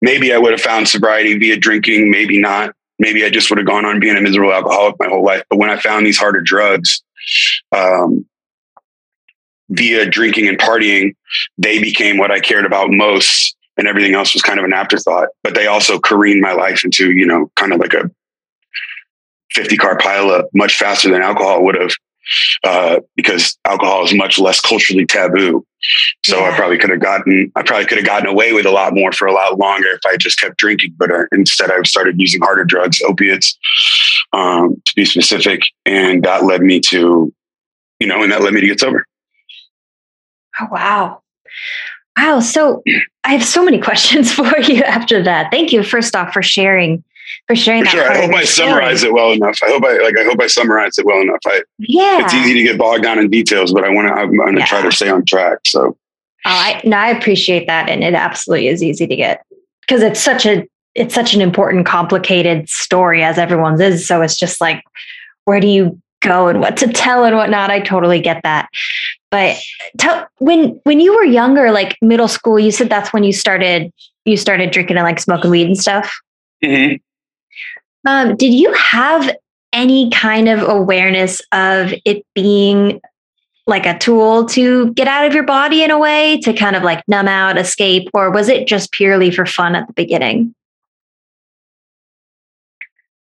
[0.01, 2.75] Maybe I would have found sobriety via drinking, maybe not.
[2.99, 5.43] Maybe I just would have gone on being a miserable alcoholic my whole life.
[5.49, 7.03] But when I found these harder drugs,
[7.75, 8.25] um,
[9.69, 11.15] via drinking and partying,
[11.57, 13.55] they became what I cared about most.
[13.77, 15.29] And everything else was kind of an afterthought.
[15.43, 18.09] But they also careened my life into, you know, kind of like a
[19.51, 21.91] 50 car pileup much faster than alcohol would have.
[22.63, 25.65] Uh, because alcohol is much less culturally taboo.
[26.25, 26.51] So yeah.
[26.51, 29.11] I probably could have gotten, I probably could have gotten away with a lot more
[29.11, 30.95] for a lot longer if I just kept drinking.
[30.97, 33.57] But uh, instead, I started using harder drugs, opiates,
[34.33, 37.33] um, to be specific, and that led me to,
[37.99, 39.05] you know, and that led me to get sober.
[40.59, 41.21] Oh, wow.
[42.17, 42.39] Wow.
[42.39, 42.83] So
[43.23, 45.51] I have so many questions for you after that.
[45.51, 47.03] Thank you, first off, for sharing.
[47.47, 48.11] For sharing for sure.
[48.11, 49.57] I hope I summarize it well enough.
[49.63, 50.17] I hope I like.
[50.17, 51.39] I hope I summarize it well enough.
[51.45, 54.13] I, yeah, it's easy to get bogged down in details, but I want to.
[54.13, 54.65] I'm, I'm going to yeah.
[54.65, 55.59] try to stay on track.
[55.65, 55.95] So, oh,
[56.45, 59.45] I no, I appreciate that, and it absolutely is easy to get
[59.79, 64.05] because it's such a it's such an important, complicated story as everyone's is.
[64.05, 64.83] So it's just like,
[65.45, 67.69] where do you go and what to tell and whatnot.
[67.69, 68.69] I totally get that.
[69.29, 69.57] But
[69.97, 73.91] tell when when you were younger, like middle school, you said that's when you started
[74.25, 76.19] you started drinking and like smoking weed and stuff.
[76.63, 76.95] Mm-hmm.
[78.07, 79.35] Um, did you have
[79.73, 83.01] any kind of awareness of it being
[83.67, 86.83] like a tool to get out of your body in a way to kind of
[86.83, 90.55] like numb out, escape, or was it just purely for fun at the beginning?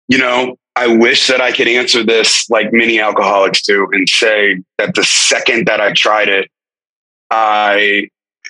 [0.09, 4.61] You know, I wish that I could answer this like many alcoholics do and say
[4.77, 6.51] that the second that I tried it,
[7.31, 8.09] I,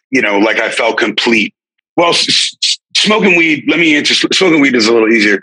[0.09, 1.53] you know, like I felt complete.
[1.95, 2.13] Well,
[3.05, 5.41] smoking weed, let me answer smoking weed is a little easier.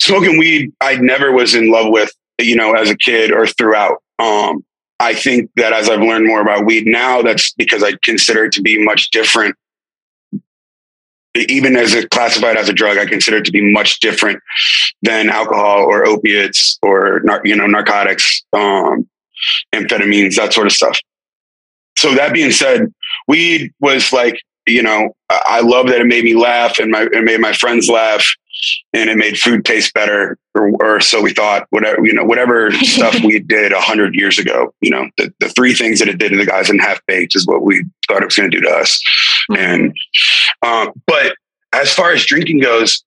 [0.00, 4.02] Smoking weed, I never was in love with, you know, as a kid or throughout.
[4.18, 4.64] Um,
[4.98, 8.52] I think that as I've learned more about weed now, that's because I consider it
[8.52, 9.56] to be much different
[11.34, 14.42] even as it classified as a drug, I consider it to be much different
[15.02, 19.08] than alcohol or opiates or you know narcotics, um,
[19.72, 20.98] amphetamines, that sort of stuff.
[21.96, 22.92] So that being said,
[23.28, 27.24] weed was like you know I love that it made me laugh and my it
[27.24, 28.26] made my friends laugh
[28.92, 32.70] and it made food taste better or, or so we thought whatever you know whatever
[32.82, 36.18] stuff we did a hundred years ago you know the, the three things that it
[36.18, 38.56] did to the guys in half baked is what we thought it was going to
[38.58, 39.00] do to us
[39.50, 39.60] mm-hmm.
[39.60, 39.96] and
[40.62, 41.34] um, but
[41.72, 43.04] as far as drinking goes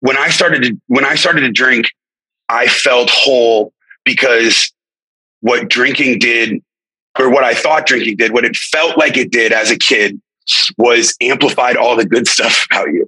[0.00, 1.86] when i started to when i started to drink
[2.48, 3.72] i felt whole
[4.04, 4.72] because
[5.40, 6.62] what drinking did
[7.18, 10.20] or what i thought drinking did what it felt like it did as a kid
[10.78, 13.06] was amplified all the good stuff about you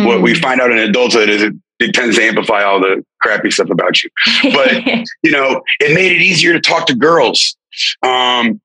[0.00, 0.06] Mm.
[0.06, 0.40] What we mm.
[0.40, 4.02] find out in adulthood is it, it tends to amplify all the crappy stuff about
[4.02, 4.10] you.
[4.52, 4.84] But
[5.22, 7.56] you know, it made it easier to talk to girls.
[8.02, 8.60] Um,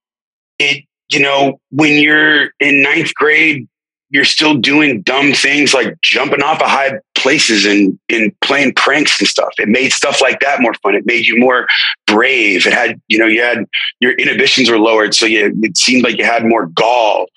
[0.60, 3.68] it you know when you're in ninth grade,
[4.10, 9.20] you're still doing dumb things like jumping off of high places and, and playing pranks
[9.20, 9.50] and stuff.
[9.58, 10.96] It made stuff like that more fun.
[10.96, 11.68] It made you more
[12.06, 12.68] brave.
[12.68, 13.66] It had, you know, you had
[14.00, 15.16] your inhibitions were lowered.
[15.16, 17.28] So you, it seemed like you had more gall,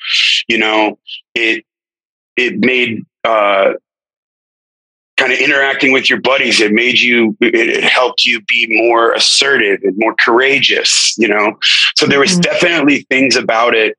[0.46, 0.98] you know,
[1.35, 1.64] it,
[2.37, 3.72] it made, uh,
[5.16, 9.81] kind of interacting with your buddies it made you it, helped you be more assertive
[9.83, 11.59] and more courageous you know
[11.96, 12.42] so there was mm-hmm.
[12.42, 13.98] definitely things about it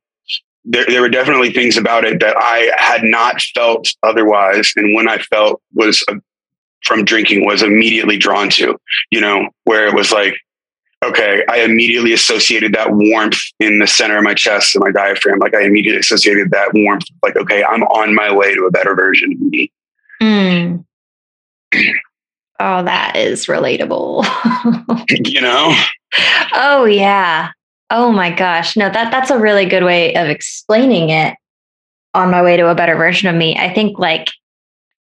[0.66, 5.08] there, there were definitely things about it that i had not felt otherwise and when
[5.08, 6.16] i felt was uh,
[6.84, 8.78] from drinking was immediately drawn to
[9.12, 10.36] you know where it was like
[11.04, 15.40] okay i immediately associated that warmth in the center of my chest and my diaphragm
[15.40, 18.96] like i immediately associated that warmth like okay i'm on my way to a better
[18.96, 19.72] version of me
[20.22, 20.84] mm.
[22.60, 24.26] Oh, that is relatable.
[25.26, 25.74] you know?
[26.54, 27.52] Oh yeah.
[27.90, 28.78] Oh my gosh.
[28.78, 31.36] No, that that's a really good way of explaining it
[32.14, 33.56] on my way to a better version of me.
[33.58, 34.30] I think like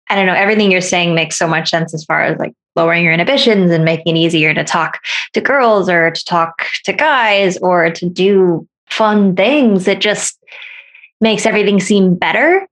[0.08, 3.04] I don't know, everything you're saying makes so much sense as far as like lowering
[3.04, 5.00] your inhibitions and making it easier to talk
[5.34, 9.88] to girls or to talk to guys or to do fun things.
[9.88, 10.38] It just
[11.22, 12.68] makes everything seem better.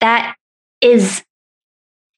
[0.00, 0.36] That
[0.80, 1.22] is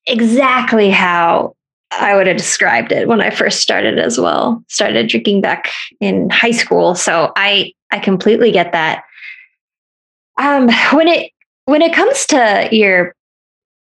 [0.06, 1.55] exactly how
[1.98, 4.62] I would have described it when I first started as well.
[4.68, 9.04] Started drinking back in high school, so I I completely get that.
[10.38, 11.32] Um, when it
[11.64, 13.14] when it comes to your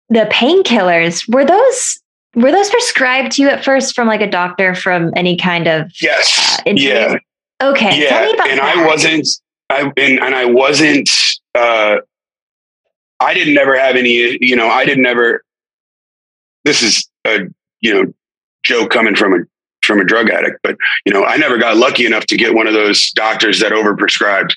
[0.09, 2.01] the painkillers, were those
[2.35, 5.91] were those prescribed to you at first from like a doctor from any kind of
[6.01, 7.17] yes, uh, yeah,
[7.63, 8.77] okay, yeah, and that.
[8.77, 9.29] I wasn't,
[9.71, 11.09] I and, and I wasn't,
[11.55, 11.99] uh,
[13.21, 15.45] I didn't never have any, you know, I didn't never.
[16.65, 17.47] This is a
[17.83, 18.13] you know
[18.65, 19.39] joke coming from a
[19.83, 22.67] from a drug addict, but you know, I never got lucky enough to get one
[22.67, 24.55] of those doctors that overprescribed.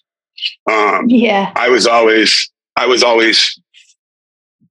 [0.70, 3.60] Um, yeah, I was always I was always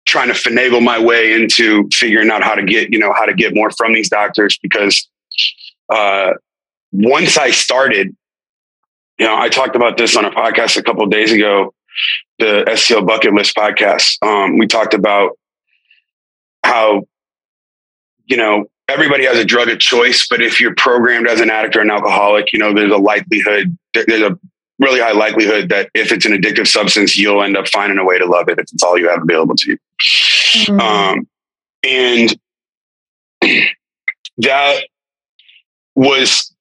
[0.06, 3.34] trying to finagle my way into figuring out how to get you know how to
[3.34, 5.08] get more from these doctors because
[5.92, 6.32] uh,
[6.92, 8.14] once I started,
[9.18, 11.74] you know, I talked about this on a podcast a couple days ago,
[12.38, 14.22] the STL Bucket List podcast.
[14.22, 15.32] Um, we talked about
[16.64, 17.04] how
[18.26, 21.76] you know everybody has a drug of choice, but if you're programmed as an addict
[21.76, 24.38] or an alcoholic, you know, there's a likelihood, there's a
[24.78, 28.18] really high likelihood that if it's an addictive substance, you'll end up finding a way
[28.18, 29.78] to love it if it's all you have available to you.
[30.00, 30.80] Mm-hmm.
[30.80, 31.28] Um,
[31.82, 32.38] and
[34.38, 34.84] that
[35.94, 36.53] was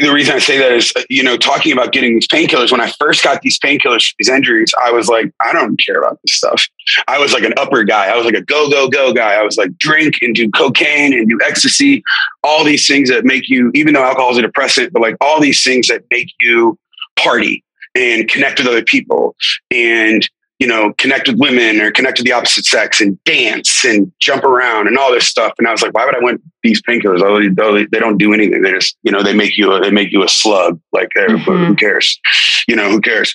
[0.00, 2.72] the reason I say that is, uh, you know, talking about getting these painkillers.
[2.72, 6.18] When I first got these painkillers these injuries, I was like, I don't care about
[6.24, 6.66] this stuff.
[7.06, 8.06] I was like an upper guy.
[8.06, 9.34] I was like a go, go, go guy.
[9.34, 12.02] I was like, drink and do cocaine and do ecstasy,
[12.42, 15.40] all these things that make you, even though alcohol is a depressant, but like all
[15.40, 16.78] these things that make you
[17.16, 17.62] party
[17.94, 19.36] and connect with other people
[19.70, 20.28] and
[20.60, 24.44] you know, connect with women or connect with the opposite sex and dance and jump
[24.44, 25.52] around and all this stuff.
[25.58, 27.22] And I was like, why would I want these painkillers?
[27.22, 28.62] Oh, they don't do anything.
[28.62, 30.80] They just, you know, they make you, a, they make you a slug.
[30.92, 31.66] Like, mm-hmm.
[31.66, 32.20] who cares?
[32.68, 33.34] You know, who cares?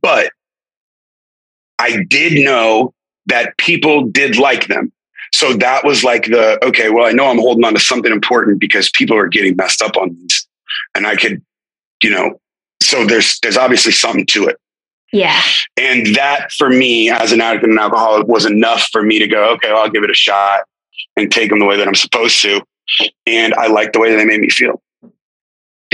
[0.00, 0.32] But
[1.78, 2.94] I did know
[3.26, 4.90] that people did like them.
[5.34, 8.58] So that was like the, okay, well, I know I'm holding on to something important
[8.58, 10.48] because people are getting messed up on these.
[10.94, 11.42] And I could,
[12.02, 12.40] you know,
[12.82, 14.56] so there's, there's obviously something to it.
[15.12, 15.40] Yeah.
[15.76, 19.26] And that for me as an addict and an alcoholic was enough for me to
[19.26, 20.60] go, okay, well, I'll give it a shot
[21.16, 22.62] and take them the way that I'm supposed to.
[23.26, 24.82] And I liked the way that they made me feel.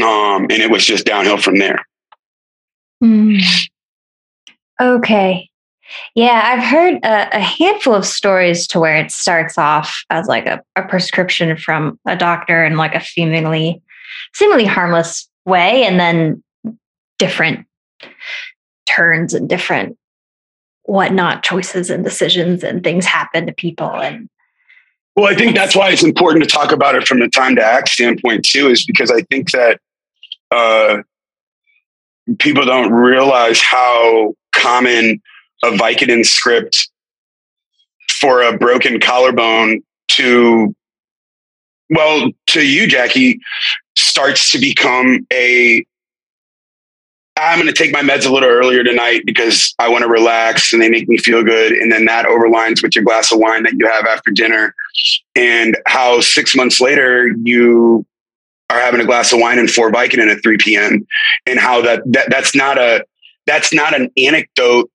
[0.03, 1.85] Um, and it was just downhill from there.
[3.03, 3.41] Mm.
[4.81, 5.49] Okay.
[6.15, 10.47] Yeah, I've heard a, a, handful of stories to where it starts off as like
[10.47, 13.81] a, a prescription from a doctor in like a seemingly
[14.33, 16.43] seemingly harmless way, and then
[17.19, 17.67] different
[18.95, 19.97] turns and different
[20.85, 24.29] whatnot choices and decisions and things happen to people and
[25.17, 28.45] well i think that's why it's important to talk about it from the Time2Act standpoint
[28.45, 29.81] too is because i think that
[30.51, 30.99] uh,
[32.39, 35.21] people don't realize how common
[35.65, 36.91] a vicodin script
[38.11, 40.75] for a broken collarbone to
[41.91, 43.41] well to you jackie
[43.97, 45.85] starts to become a
[47.37, 50.73] I'm going to take my meds a little earlier tonight because I want to relax
[50.73, 51.73] and they make me feel good.
[51.73, 54.75] And then that overlines with your glass of wine that you have after dinner.
[55.35, 58.07] And how six months later you
[58.71, 61.07] are having a glass of wine and four Vicodin at 3 p.m.
[61.47, 63.05] And how that, that that's not a
[63.47, 64.91] that's not an anecdote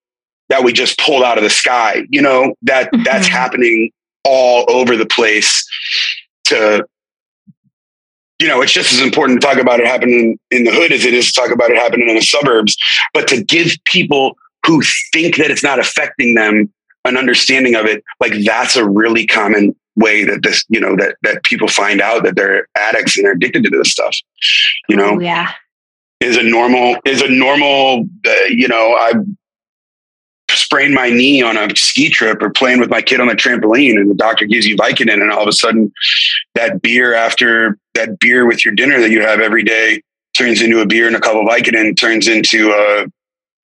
[0.48, 2.04] that we just pulled out of the sky.
[2.10, 3.04] You know that mm-hmm.
[3.04, 3.92] that's happening
[4.24, 5.68] all over the place
[6.46, 6.86] to
[8.40, 11.06] you know, it's just as important to talk about it happening in the hood as
[11.06, 12.78] it is to talk about it happening in the suburbs.
[13.14, 16.72] But to give people who think that it's not affecting them
[17.06, 21.18] an understanding of it, like that's a really common way that this, you know, that
[21.24, 24.18] that people find out that they're addicts and they're addicted to this stuff.
[24.88, 25.52] You know, oh, yeah,
[26.22, 28.06] is a normal is a normal.
[28.26, 29.14] Uh, you know, I
[30.52, 34.00] sprained my knee on a ski trip or playing with my kid on a trampoline
[34.00, 35.92] and the doctor gives you Vicodin and all of a sudden
[36.56, 40.02] that beer after that beer with your dinner that you have every day
[40.38, 43.06] turns into a beer and a couple of Vicodin turns into a,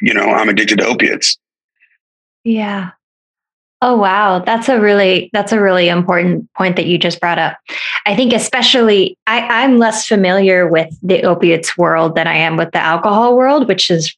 [0.01, 1.37] you know, I'm addicted to opiates.
[2.43, 2.91] Yeah.
[3.81, 7.57] Oh wow, that's a really that's a really important point that you just brought up.
[8.05, 12.71] I think especially I, I'm less familiar with the opiates world than I am with
[12.71, 14.15] the alcohol world, which is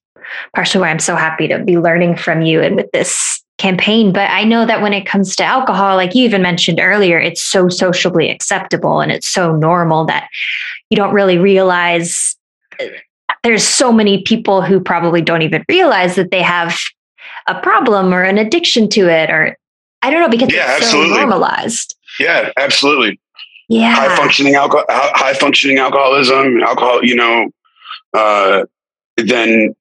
[0.56, 4.12] partially why I'm so happy to be learning from you and with this campaign.
[4.14, 7.42] But I know that when it comes to alcohol, like you even mentioned earlier, it's
[7.42, 10.30] so socially acceptable and it's so normal that
[10.90, 12.36] you don't really realize
[13.44, 16.78] there's so many people who probably don't even realize that they have
[17.48, 19.58] a problem or an addiction to it or
[20.02, 21.14] I don't know because yeah, it's absolutely.
[21.14, 21.96] so normalized.
[22.20, 23.20] Yeah, absolutely.
[23.70, 23.94] Yeah.
[23.94, 27.50] High functioning alcohol high functioning alcoholism, alcohol, you know,
[28.14, 28.66] uh,
[29.18, 29.76] then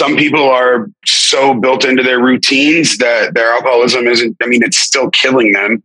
[0.00, 4.78] some people are so built into their routines that their alcoholism isn't, I mean, it's
[4.78, 5.82] still killing them.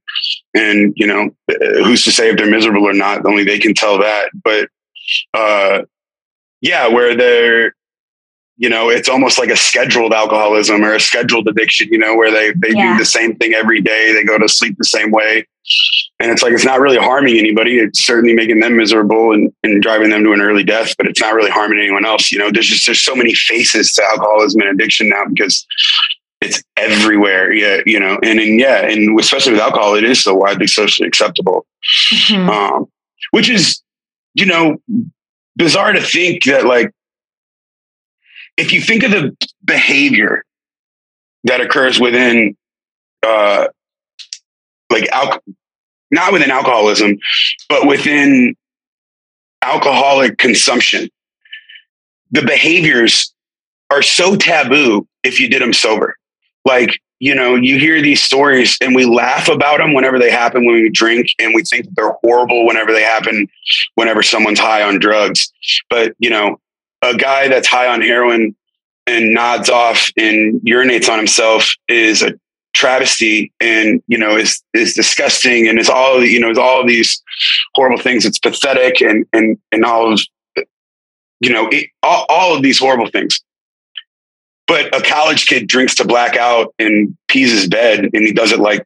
[0.53, 1.35] And, you know,
[1.83, 3.25] who's to say if they're miserable or not?
[3.25, 4.29] Only they can tell that.
[4.41, 4.69] But,
[5.33, 5.81] uh,
[6.61, 7.75] yeah, where they're,
[8.57, 12.31] you know, it's almost like a scheduled alcoholism or a scheduled addiction, you know, where
[12.31, 12.93] they, they yeah.
[12.93, 14.13] do the same thing every day.
[14.13, 15.45] They go to sleep the same way.
[16.19, 17.79] And it's like, it's not really harming anybody.
[17.79, 21.19] It's certainly making them miserable and, and driving them to an early death, but it's
[21.19, 22.31] not really harming anyone else.
[22.31, 25.65] You know, there's just, there's so many faces to alcoholism and addiction now because
[26.39, 27.51] it's everywhere.
[27.51, 27.81] Yeah.
[27.85, 28.85] You know, and, and yeah.
[28.85, 31.65] And especially with alcohol, it is so widely socially acceptable.
[32.13, 32.49] Mm-hmm.
[32.49, 32.85] Um,
[33.31, 33.81] which is,
[34.33, 34.77] you know,
[35.57, 36.91] bizarre to think that like
[38.57, 40.43] if you think of the behavior
[41.43, 42.55] that occurs within
[43.23, 43.67] uh
[44.89, 45.43] like al-
[46.11, 47.17] not within alcoholism
[47.69, 48.55] but within
[49.61, 51.09] alcoholic consumption
[52.31, 53.33] the behaviors
[53.89, 56.15] are so taboo if you did them sober.
[56.65, 60.65] Like you know you hear these stories and we laugh about them whenever they happen
[60.65, 63.47] when we drink and we think they're horrible whenever they happen
[63.95, 65.51] whenever someone's high on drugs.
[65.89, 66.59] But you know
[67.09, 68.55] a guy that's high on heroin
[69.07, 72.33] and nods off and urinates on himself is a
[72.73, 77.21] travesty and you know is is disgusting and is all you know is all these
[77.73, 78.25] horrible things.
[78.25, 80.19] It's pathetic and and and all of
[81.39, 83.41] you know it, all, all of these horrible things.
[84.67, 88.51] But a college kid drinks to black out and pees his bed and he does
[88.51, 88.83] it like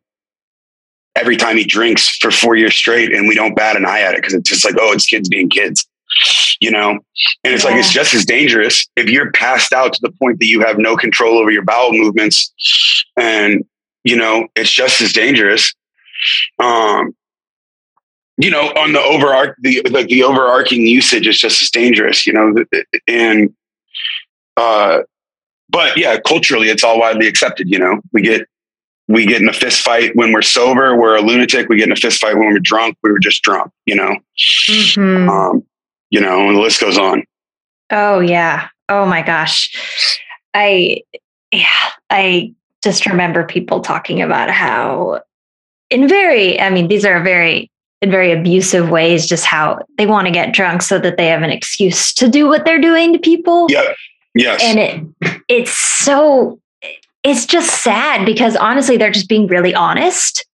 [1.16, 4.14] every time he drinks for four years straight and we don't bat an eye at
[4.14, 5.89] it because it's just like oh it's kids being kids
[6.62, 6.92] you know?
[7.44, 7.72] And it's yeah.
[7.72, 10.78] like it's just as dangerous if you're passed out to the point that you have
[10.78, 12.54] no control over your bowel movements.
[13.18, 13.66] And
[14.04, 15.74] you know it's just as dangerous
[16.60, 17.16] um
[18.38, 22.34] you know on the overarch the like the overarching usage is just as dangerous you
[22.34, 22.54] know?
[23.08, 23.54] And
[24.58, 25.00] uh
[25.70, 28.02] but yeah culturally it's all widely accepted you know?
[28.14, 28.48] We get
[29.08, 31.68] we get in a fist fight when we're sober we're a lunatic.
[31.68, 34.16] We get in a fist fight when we're drunk we were just drunk you know?
[34.70, 35.30] Mm-hmm.
[35.30, 35.64] um
[36.10, 37.24] you know, and the list goes on.
[37.92, 38.68] Oh yeah.
[38.88, 39.72] Oh my gosh.
[40.54, 41.02] I
[41.52, 42.54] yeah, I
[42.84, 45.22] just remember people talking about how
[45.90, 47.70] in very I mean these are very
[48.02, 51.42] in very abusive ways just how they want to get drunk so that they have
[51.42, 53.68] an excuse to do what they're doing to people.
[53.70, 53.94] Yeah.
[54.36, 54.62] Yes.
[54.64, 56.60] And it it's so
[57.24, 60.46] it's just sad because honestly they're just being really honest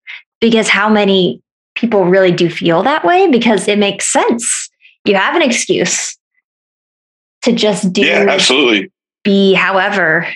[0.41, 1.41] because how many
[1.75, 4.69] people really do feel that way because it makes sense
[5.05, 6.17] you have an excuse
[7.43, 8.91] to just do yeah absolutely.
[9.23, 10.27] be however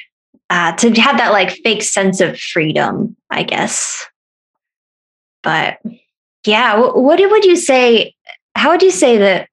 [0.52, 4.06] uh, to have that like fake sense of freedom i guess.
[5.44, 5.80] But
[6.46, 8.16] yeah what would you say
[8.56, 9.48] how would you say the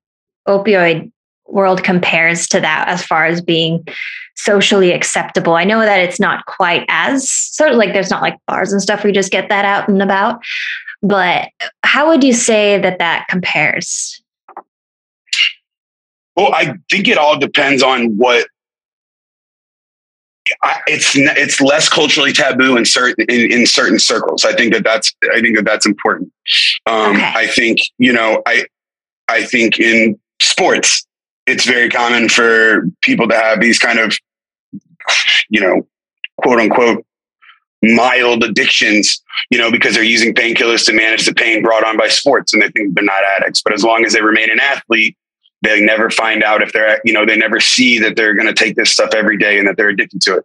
[0.49, 1.11] opioid
[1.49, 3.87] world compares to that as far as being
[4.35, 5.55] socially acceptable?
[5.55, 8.83] I know that it's not quite as sort of like there's not like bars and
[8.83, 10.43] stuff where you just get that out and about
[11.03, 11.49] but
[11.83, 14.21] how would you say that that compares
[16.37, 18.47] well, I think it all depends on what
[20.63, 24.45] I, it's it's less culturally taboo in certain in, in, certain circles.
[24.45, 26.33] I think that that's I think that that's important.
[26.87, 27.33] Um, okay.
[27.35, 28.67] I think you know I
[29.29, 31.07] I think in sports
[31.47, 34.17] it's very common for people to have these kind of
[35.49, 35.87] you know
[36.43, 37.05] quote unquote
[37.83, 42.09] mild addictions you know because they're using painkillers to manage the pain brought on by
[42.09, 45.17] sports and they think they're not addicts but as long as they remain an athlete
[45.67, 48.55] they never find out if they're you know they never see that they're going to
[48.55, 50.45] take this stuff every day and that they're addicted to it.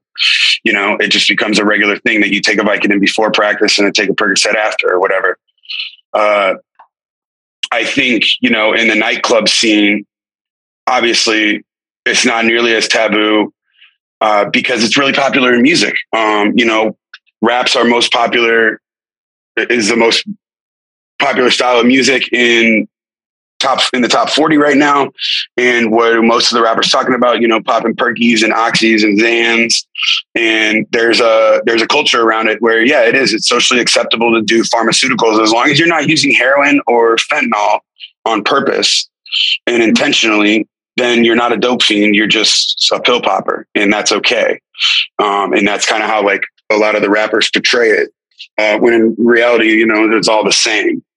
[0.64, 3.78] You know it just becomes a regular thing that you take a vicodin before practice
[3.78, 5.38] and then take a percocet after or whatever.
[6.14, 6.56] Uh,
[7.72, 10.06] i think you know in the nightclub scene
[10.88, 11.64] obviously
[12.06, 13.54] it's not nearly as taboo
[14.20, 15.96] uh, because it's really popular in music.
[16.14, 16.98] Um, you know
[17.42, 18.82] raps are most popular
[19.58, 20.28] is the most
[21.20, 22.88] popular style of music in
[23.62, 25.12] top in the top 40 right now.
[25.58, 29.20] And what most of the rappers talking about you know popping perkies and oxys and
[29.20, 29.86] zans.
[30.36, 33.34] And there's a there's a culture around it where yeah it is.
[33.34, 37.80] It's socially acceptable to do pharmaceuticals as long as you're not using heroin or fentanyl
[38.26, 39.10] on purpose
[39.68, 42.16] and intentionally then you're not a dope fiend.
[42.16, 44.60] You're just a pill popper and that's okay.
[45.20, 48.10] Um, and that's kind of how like a lot of the rappers portray it.
[48.58, 50.98] Uh, when in reality you know it's all the same.
[50.98, 51.11] Mm-hmm.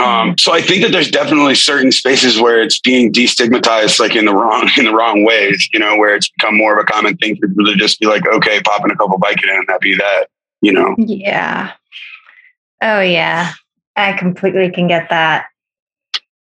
[0.00, 4.24] Um, so I think that there's definitely certain spaces where it's being destigmatized, like in
[4.24, 5.68] the wrong in the wrong ways.
[5.72, 8.06] You know, where it's become more of a common thing for people to just be
[8.06, 10.26] like, okay, popping a couple Vicodin and that be that.
[10.62, 10.94] You know?
[10.98, 11.72] Yeah.
[12.82, 13.52] Oh yeah,
[13.96, 15.46] I completely can get that.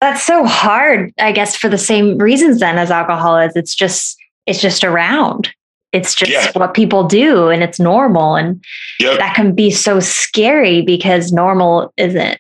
[0.02, 3.56] That's so hard, I guess, for the same reasons then as alcohol is.
[3.56, 5.50] It's just it's just around.
[5.94, 6.52] It's just yeah.
[6.54, 8.36] what people do and it's normal.
[8.36, 8.64] And
[9.00, 9.20] yep.
[9.20, 12.40] that can be so scary because normal isn't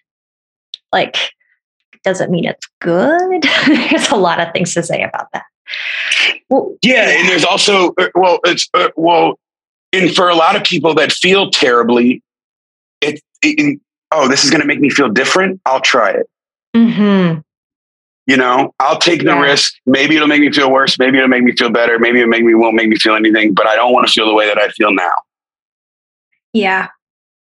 [0.93, 1.17] like,
[2.03, 3.43] doesn't mean it's good.
[3.67, 5.43] there's a lot of things to say about that.
[6.49, 7.09] Well, yeah.
[7.09, 9.39] And there's also, uh, well, it's, uh, well,
[9.91, 12.21] and for a lot of people that feel terribly,
[13.01, 13.79] it, it
[14.11, 15.61] oh, this is going to make me feel different.
[15.65, 16.29] I'll try it.
[16.75, 17.39] Mm-hmm.
[18.25, 19.41] You know, I'll take the yeah.
[19.41, 19.73] risk.
[19.85, 20.97] Maybe it'll make me feel worse.
[20.97, 21.99] Maybe it'll make me feel better.
[21.99, 23.53] Maybe it'll make me won't make me feel anything.
[23.53, 25.13] But I don't want to feel the way that I feel now.
[26.53, 26.87] Yeah.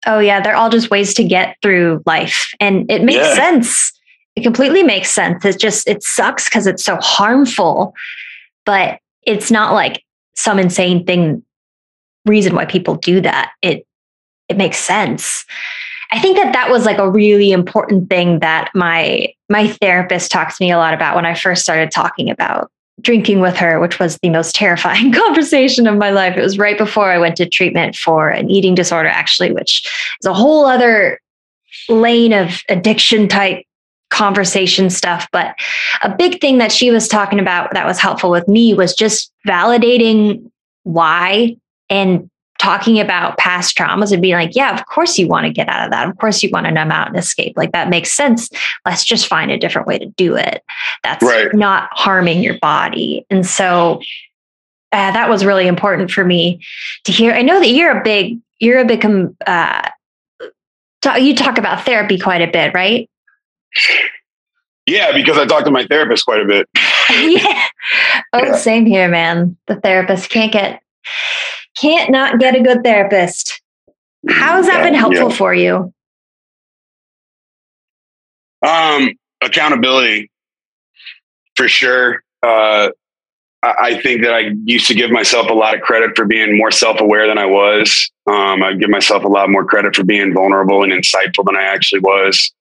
[0.07, 3.35] Oh yeah, they're all just ways to get through life, and it makes yeah.
[3.35, 3.93] sense.
[4.37, 5.45] It completely makes sense.
[5.45, 7.95] It just it sucks because it's so harmful,
[8.65, 10.03] but it's not like
[10.35, 11.43] some insane thing
[12.25, 13.53] reason why people do that.
[13.63, 13.87] It
[14.49, 15.45] it makes sense.
[16.13, 20.57] I think that that was like a really important thing that my my therapist talked
[20.57, 22.71] to me a lot about when I first started talking about
[23.01, 26.37] drinking with her, which was the most terrifying conversation of my life.
[26.37, 29.89] It was right before I went to treatment for an eating disorder, actually, which
[30.21, 31.21] is a whole other
[31.89, 33.65] lane of addiction type
[34.11, 35.29] conversation stuff.
[35.33, 35.55] But
[36.03, 39.33] a big thing that she was talking about that was helpful with me was just
[39.47, 40.51] validating
[40.83, 41.57] why
[41.89, 42.31] and
[42.61, 45.87] talking about past traumas and being like, yeah, of course you want to get out
[45.87, 46.07] of that.
[46.07, 47.57] Of course you want to numb out and escape.
[47.57, 48.51] Like that makes sense.
[48.85, 50.63] Let's just find a different way to do it.
[51.03, 51.55] That's right.
[51.55, 53.25] not harming your body.
[53.31, 54.03] And so
[54.93, 56.61] uh, that was really important for me
[57.05, 57.33] to hear.
[57.33, 59.89] I know that you're a big, you're a big, um, uh,
[61.01, 63.09] talk, you talk about therapy quite a bit, right?
[64.85, 66.69] Yeah, because I talk to my therapist quite a bit.
[67.11, 67.65] yeah.
[68.35, 68.57] Oh, yeah.
[68.57, 69.57] same here, man.
[69.67, 70.83] The therapist can't get
[71.79, 73.61] can't not get a good therapist.
[74.29, 75.37] How has that been helpful yeah.
[75.37, 75.95] for you?
[78.67, 79.11] Um,
[79.41, 80.31] accountability
[81.57, 82.23] for sure.
[82.43, 82.91] Uh,
[83.63, 86.71] I think that I used to give myself a lot of credit for being more
[86.71, 88.11] self-aware than I was.
[88.27, 91.65] Um, I give myself a lot more credit for being vulnerable and insightful than I
[91.65, 92.53] actually was.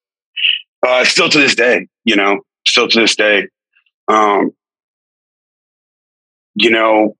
[0.85, 3.47] Uh, still to this day, you know, still to this day.
[4.09, 4.51] Um,
[6.55, 7.15] you know,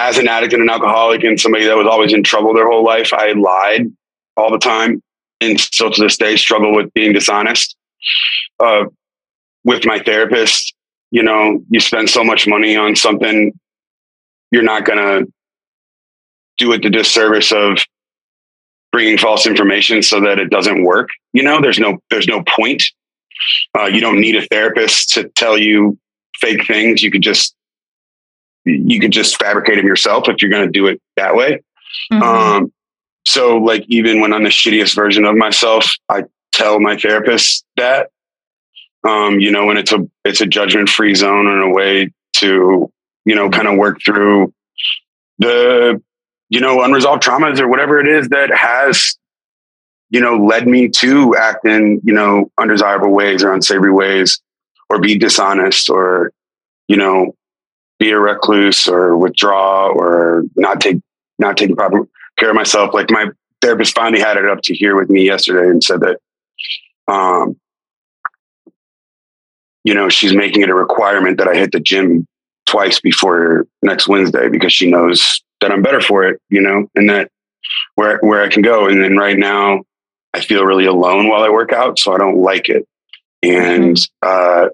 [0.00, 2.84] as an addict and an alcoholic and somebody that was always in trouble their whole
[2.84, 3.92] life, I lied
[4.36, 5.02] all the time
[5.40, 7.76] and still to this day struggle with being dishonest.
[8.58, 8.84] Uh,
[9.64, 10.74] with my therapist,
[11.10, 13.52] you know, you spend so much money on something,
[14.50, 15.32] you're not going to
[16.58, 17.78] do it the disservice of
[18.92, 21.10] bringing false information so that it doesn't work.
[21.32, 22.82] You know, there's no, there's no point.
[23.78, 25.98] Uh, you don't need a therapist to tell you
[26.40, 27.02] fake things.
[27.02, 27.54] You could just
[28.64, 31.62] you could just fabricate them yourself if you're going to do it that way.
[32.12, 32.22] Mm-hmm.
[32.22, 32.72] Um,
[33.24, 38.10] so like even when I'm the shittiest version of myself, I tell my therapist that,
[39.06, 42.92] um, you know, and it's a, it's a judgment free zone and a way to,
[43.24, 44.52] you know, kind of work through
[45.38, 46.02] the,
[46.48, 49.16] you know, unresolved traumas or whatever it is that has,
[50.10, 54.40] you know, led me to act in, you know, undesirable ways or unsavory ways
[54.88, 56.32] or be dishonest or,
[56.88, 57.34] you know,
[58.00, 61.00] be a recluse or withdraw or not take
[61.38, 62.92] not taking proper care of myself.
[62.92, 63.26] Like my
[63.60, 66.18] therapist finally had it up to here with me yesterday and said that
[67.06, 67.56] um
[69.84, 72.26] you know she's making it a requirement that I hit the gym
[72.66, 77.08] twice before next Wednesday because she knows that I'm better for it, you know, and
[77.10, 77.30] that
[77.96, 78.88] where where I can go.
[78.88, 79.82] And then right now
[80.32, 82.88] I feel really alone while I work out, so I don't like it.
[83.42, 84.66] And mm-hmm.
[84.66, 84.68] uh,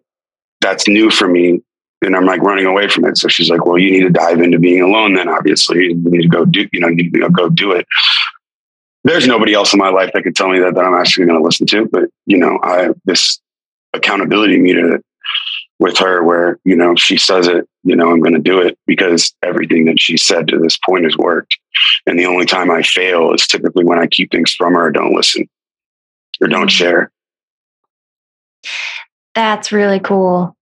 [0.61, 1.63] that's new for me
[2.03, 3.17] and I'm like running away from it.
[3.19, 6.23] So she's like, well, you need to dive into being alone then obviously you need
[6.23, 7.87] to go do, you know, you need to go do it.
[9.05, 11.39] There's nobody else in my life that could tell me that, that I'm actually going
[11.39, 13.41] to listen to, but you know, I have this
[13.93, 15.01] accountability meter
[15.79, 18.79] with her where, you know, she says it, you know, I'm going to do it
[18.87, 21.57] because everything that she said to this point has worked.
[22.07, 24.91] And the only time I fail is typically when I keep things from her or
[24.91, 25.49] don't listen
[26.41, 26.71] or don't mm.
[26.71, 27.11] share.
[29.35, 30.56] That's really cool.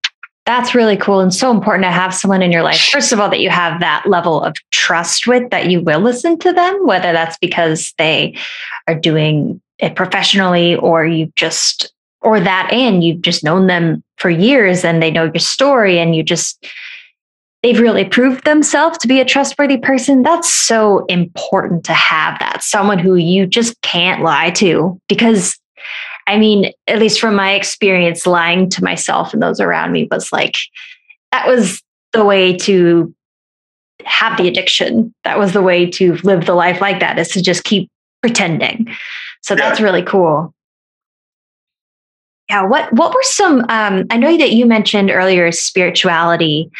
[0.47, 2.79] That's really cool and so important to have someone in your life.
[2.79, 6.39] First of all, that you have that level of trust with that you will listen
[6.41, 8.37] to them, whether that's because they
[8.87, 14.29] are doing it professionally or you just, or that and you've just known them for
[14.29, 16.67] years and they know your story and you just,
[17.63, 20.23] they've really proved themselves to be a trustworthy person.
[20.23, 25.59] That's so important to have that someone who you just can't lie to because
[26.27, 30.33] I mean, at least from my experience, lying to myself and those around me was
[30.33, 30.57] like,
[31.33, 33.15] that was the way to
[34.05, 35.15] have the addiction.
[35.25, 37.91] That was the way to live the life like that is to just keep
[38.23, 38.89] pretending.
[39.43, 40.55] So that's really cool.
[42.49, 42.63] Yeah.
[42.67, 43.61] What What were some?
[43.69, 46.71] Um, I know that you mentioned earlier spirituality.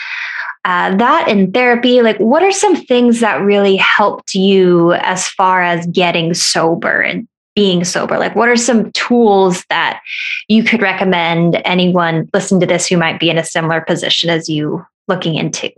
[0.65, 5.63] uh, that in therapy, like what are some things that really helped you as far
[5.63, 8.19] as getting sober and being sober?
[8.19, 10.01] Like, what are some tools that
[10.49, 14.49] you could recommend anyone listening to this who might be in a similar position as
[14.49, 15.71] you looking into?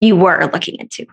[0.00, 1.06] You were looking into.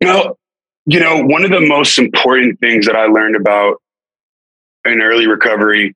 [0.00, 0.38] Well,
[0.86, 3.80] you know, one of the most important things that I learned about
[4.84, 5.94] in early recovery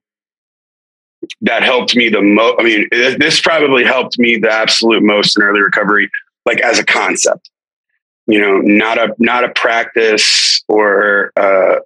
[1.41, 2.57] that helped me the most.
[2.59, 6.11] I mean, this probably helped me the absolute most in early recovery,
[6.45, 7.51] like as a concept.
[8.27, 11.77] You know, not a not a practice or uh,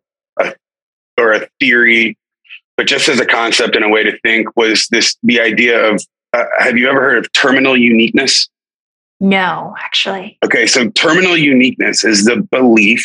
[1.20, 2.16] or a theory,
[2.76, 6.04] but just as a concept and a way to think was this the idea of.
[6.32, 8.48] Uh, have you ever heard of terminal uniqueness?
[9.18, 10.38] No, actually.
[10.44, 13.04] Okay, so terminal uniqueness is the belief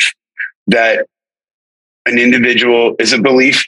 [0.67, 1.07] that
[2.05, 3.65] an individual is a belief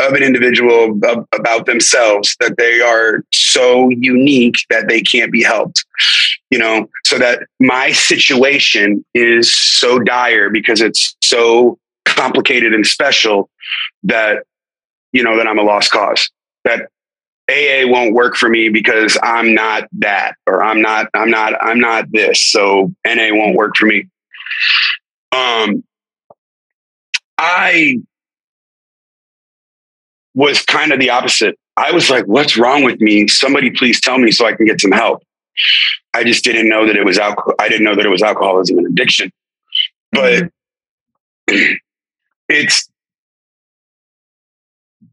[0.00, 0.98] of an individual
[1.32, 5.84] about themselves that they are so unique that they can't be helped
[6.50, 11.78] you know so that my situation is so dire because it's so
[12.14, 13.50] complicated and special
[14.02, 14.44] that
[15.12, 16.30] you know that i'm a lost cause
[16.64, 16.88] that
[17.50, 21.78] aa won't work for me because i'm not that or i'm not i'm not i'm
[21.78, 24.06] not this so na won't work for me
[25.32, 25.82] um
[27.38, 27.96] i
[30.34, 31.58] was kind of the opposite.
[31.76, 33.28] I was like, what's wrong with me?
[33.28, 35.22] Somebody please tell me so I can get some help.
[36.12, 37.54] I just didn't know that it was alcohol.
[37.58, 39.32] I didn't know that it was alcoholism and addiction.
[40.12, 40.50] But
[41.48, 41.72] mm-hmm.
[42.48, 42.88] it's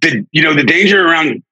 [0.01, 1.43] the you know the danger around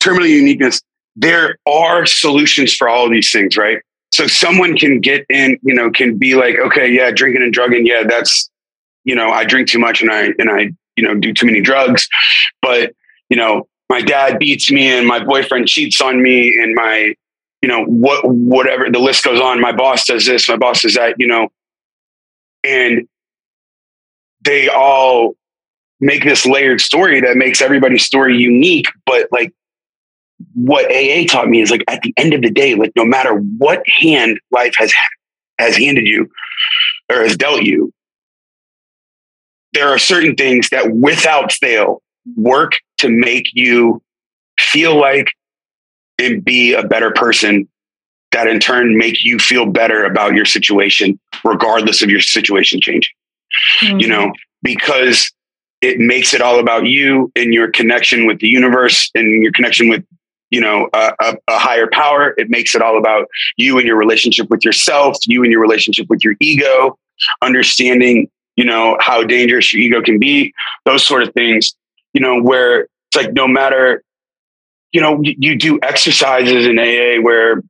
[0.00, 0.80] terminal uniqueness.
[1.14, 3.78] There are solutions for all of these things, right?
[4.12, 7.86] So someone can get in, you know, can be like, okay, yeah, drinking and drugging,
[7.86, 8.50] yeah, that's,
[9.04, 11.60] you know, I drink too much and I and I you know, do too many
[11.60, 12.08] drugs.
[12.60, 12.94] But,
[13.28, 17.14] you know, my dad beats me and my boyfriend cheats on me and my,
[17.60, 19.60] you know, what, whatever the list goes on.
[19.60, 21.48] My boss does this, my boss does that, you know,
[22.64, 23.08] and
[24.44, 25.34] they all
[26.00, 28.86] make this layered story that makes everybody's story unique.
[29.06, 29.52] But like
[30.54, 33.34] what AA taught me is like at the end of the day, like no matter
[33.34, 34.92] what hand life has
[35.58, 36.28] has handed you
[37.10, 37.92] or has dealt you,
[39.72, 42.02] there are certain things that without fail
[42.36, 44.02] work to make you
[44.58, 45.32] feel like
[46.18, 47.68] and be a better person
[48.32, 53.12] that in turn make you feel better about your situation regardless of your situation changing
[53.80, 54.00] mm-hmm.
[54.00, 54.32] you know
[54.62, 55.32] because
[55.80, 59.88] it makes it all about you and your connection with the universe and your connection
[59.88, 60.04] with
[60.50, 63.26] you know a, a, a, higher power it makes it all about
[63.56, 66.96] you and your relationship with yourself you and your relationship with your ego
[67.40, 70.52] understanding you know, how dangerous your ego can be,
[70.84, 71.74] those sort of things,
[72.12, 74.02] you know, where it's like no matter,
[74.92, 77.62] you know, you, you do exercises in AA where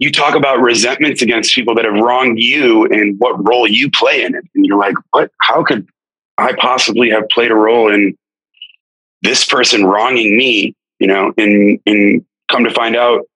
[0.00, 4.24] you talk about resentments against people that have wronged you and what role you play
[4.24, 4.44] in it.
[4.54, 5.86] And you're like, what, how could
[6.38, 8.16] I possibly have played a role in
[9.20, 13.26] this person wronging me, you know, and, and come to find out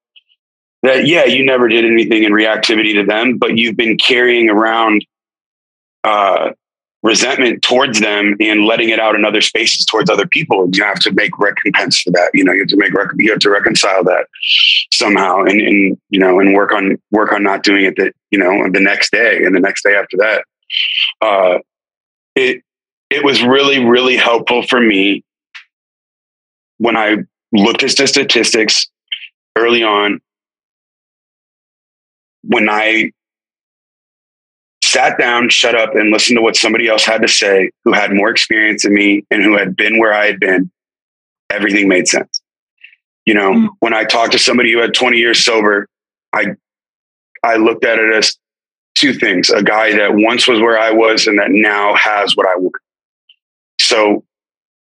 [0.83, 5.05] that, yeah, you never did anything in reactivity to them, but you've been carrying around
[6.03, 6.51] uh,
[7.05, 10.69] resentment towards them and letting it out in other spaces towards other people.
[10.73, 12.31] You have to make recompense for that.
[12.33, 14.27] You know, you have to make rec- you have to reconcile that
[14.93, 18.39] somehow, and and you know, and work on work on not doing it that you
[18.39, 20.45] know the next day and the next day after that.
[21.21, 21.59] Uh,
[22.35, 22.63] it
[23.11, 25.23] it was really really helpful for me
[26.79, 27.19] when I
[27.53, 28.89] looked at the statistics
[29.57, 30.21] early on.
[32.43, 33.13] When I
[34.95, 38.13] sat down, shut up, and listened to what somebody else had to say who had
[38.13, 40.71] more experience than me and who had been where I had been,
[41.51, 42.41] everything made sense.
[43.27, 43.67] You know, mm-hmm.
[43.81, 45.89] when I talked to somebody who had 20 years sober,
[46.33, 46.55] I
[47.43, 48.37] I looked at it as
[48.95, 52.47] two things a guy that once was where I was and that now has what
[52.47, 52.77] I want.
[53.81, 54.25] So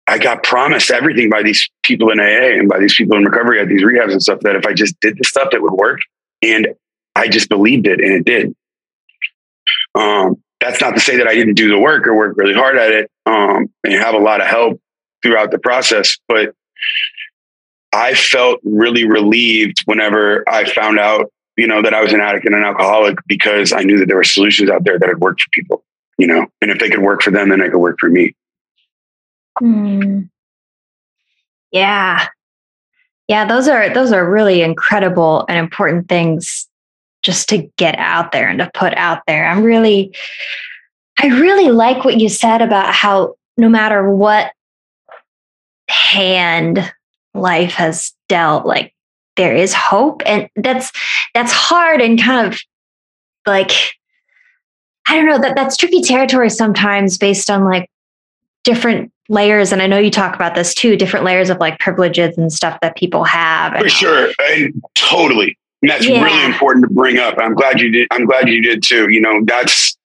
[0.07, 3.61] I got promised everything by these people in AA and by these people in recovery
[3.61, 6.01] at these rehabs and stuff that if I just did the stuff, it would work.
[6.41, 6.67] And
[7.15, 8.53] I just believed it and it did.
[9.95, 12.77] Um, that's not to say that I didn't do the work or work really hard
[12.77, 14.81] at it um, and have a lot of help
[15.21, 16.17] throughout the process.
[16.27, 16.53] But
[17.93, 22.45] I felt really relieved whenever I found out, you know, that I was an addict
[22.45, 25.41] and an alcoholic because I knew that there were solutions out there that had worked
[25.41, 25.83] for people,
[26.17, 28.35] you know, and if they could work for them, then they could work for me.
[29.61, 30.29] Mm.
[31.71, 32.27] Yeah.
[33.27, 36.67] Yeah, those are those are really incredible and important things
[37.25, 39.47] just to get out there and to put out there.
[39.47, 40.15] I'm really,
[41.19, 44.51] I really like what you said about how no matter what
[45.89, 46.93] hand
[47.33, 48.93] life has dealt, like
[49.37, 50.21] there is hope.
[50.25, 50.91] And that's
[51.33, 52.59] that's hard and kind of
[53.47, 53.71] like
[55.07, 57.89] I don't know that that's tricky territory sometimes based on like
[58.63, 59.71] different layers.
[59.71, 62.77] And I know you talk about this too different layers of like privileges and stuff
[62.81, 63.77] that people have.
[63.79, 64.29] For sure.
[64.51, 66.23] And totally and that's yeah.
[66.23, 69.21] really important to bring up I'm glad you did I'm glad you did too you
[69.21, 69.97] know that's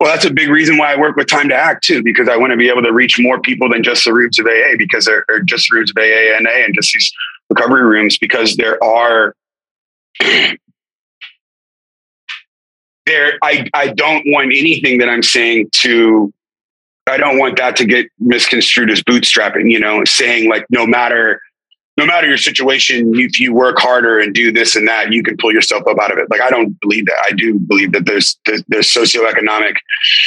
[0.00, 2.56] well that's a big reason why I work with Time2Act too because I want to
[2.56, 5.68] be able to reach more people than just the rooms of AA because they're, just
[5.70, 7.12] the rooms of AA and A and just these
[7.50, 9.34] recovery rooms because there are
[13.06, 16.32] there I, I don't want anything that I'm saying to
[17.08, 21.40] I don't want that to get misconstrued as bootstrapping, you know, saying like no matter
[21.98, 25.36] no matter your situation, if you work harder and do this and that, you can
[25.36, 26.30] pull yourself up out of it.
[26.30, 27.18] Like I don't believe that.
[27.28, 29.74] I do believe that there's there's, there's socioeconomic,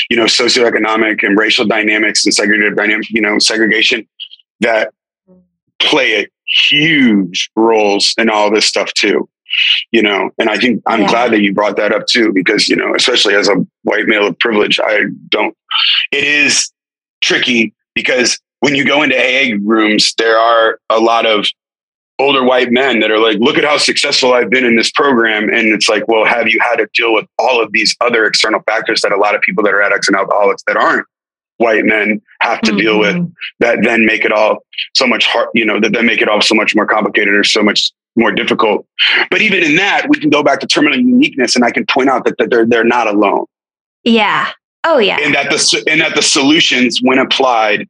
[0.09, 4.05] you know, socioeconomic and racial dynamics and segregated dynamic, you know, segregation
[4.59, 4.93] that
[5.79, 6.27] play a
[6.67, 9.27] huge roles in all this stuff too
[9.91, 11.09] you know and i think i'm yeah.
[11.09, 14.27] glad that you brought that up too because you know especially as a white male
[14.27, 15.55] of privilege i don't
[16.11, 16.71] it is
[17.21, 21.45] tricky because when you go into aa rooms there are a lot of
[22.21, 25.43] older white men that are like look at how successful i've been in this program
[25.49, 28.61] and it's like well have you had to deal with all of these other external
[28.63, 31.05] factors that a lot of people that are addicts and alcoholics that aren't
[31.57, 32.79] white men have to mm-hmm.
[32.79, 33.31] deal with mm-hmm.
[33.59, 34.59] that then make it all
[34.95, 37.43] so much hard you know that then make it all so much more complicated or
[37.43, 38.85] so much more difficult.
[39.29, 42.09] But even in that, we can go back to terminal uniqueness, and I can point
[42.09, 43.45] out that, that they're they're not alone.
[44.03, 44.51] Yeah.
[44.83, 45.17] Oh yeah.
[45.21, 47.87] And that the and that the solutions, when applied,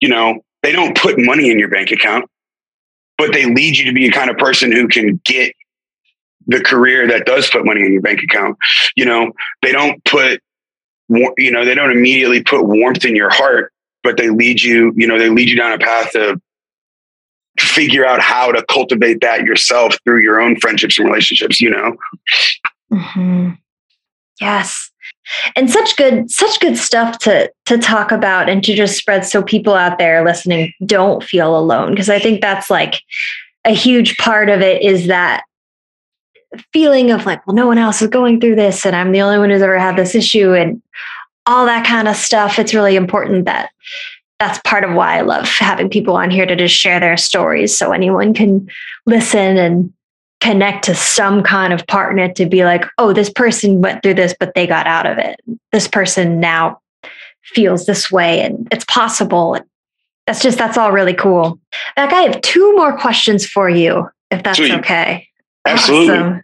[0.00, 2.28] you know, they don't put money in your bank account,
[3.18, 5.54] but they lead you to be a kind of person who can get
[6.46, 8.56] the career that does put money in your bank account.
[8.94, 10.40] You know, they don't put
[11.08, 15.06] you know they don't immediately put warmth in your heart but they lead you you
[15.06, 16.40] know they lead you down a path of
[17.58, 21.96] figure out how to cultivate that yourself through your own friendships and relationships you know
[22.92, 23.50] mm-hmm.
[24.40, 24.90] yes
[25.54, 29.42] and such good such good stuff to to talk about and to just spread so
[29.42, 31.90] people out there listening don't feel alone.
[31.90, 33.02] Because i think that's like
[33.64, 35.44] a huge part of it is that
[36.72, 39.36] feeling of like well no one else is going through this and i'm the only
[39.36, 40.80] one who's ever had this issue and
[41.46, 42.58] all that kind of stuff.
[42.58, 43.70] It's really important that
[44.38, 47.76] that's part of why I love having people on here to just share their stories
[47.76, 48.68] so anyone can
[49.06, 49.92] listen and
[50.40, 54.34] connect to some kind of partner to be like, oh, this person went through this,
[54.38, 55.40] but they got out of it.
[55.72, 56.80] This person now
[57.42, 59.58] feels this way and it's possible.
[60.26, 61.58] That's just, that's all really cool.
[61.96, 64.72] Like, I have two more questions for you, if that's Sweet.
[64.72, 65.28] okay.
[65.64, 66.16] Absolutely.
[66.16, 66.42] Awesome.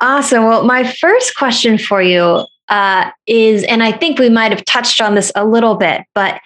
[0.00, 0.44] awesome.
[0.44, 5.00] Well, my first question for you uh, is, and I think we might have touched
[5.00, 6.40] on this a little bit, but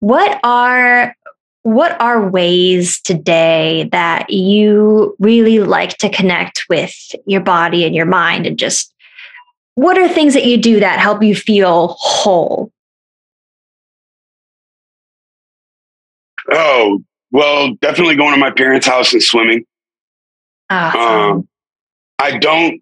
[0.00, 1.14] what are
[1.66, 6.94] what are ways today that you really like to connect with
[7.26, 8.94] your body and your mind and just
[9.74, 12.70] what are things that you do that help you feel whole
[16.52, 17.02] oh
[17.32, 19.64] well definitely going to my parents house and swimming
[20.70, 21.00] awesome.
[21.00, 21.48] um,
[22.20, 22.80] i don't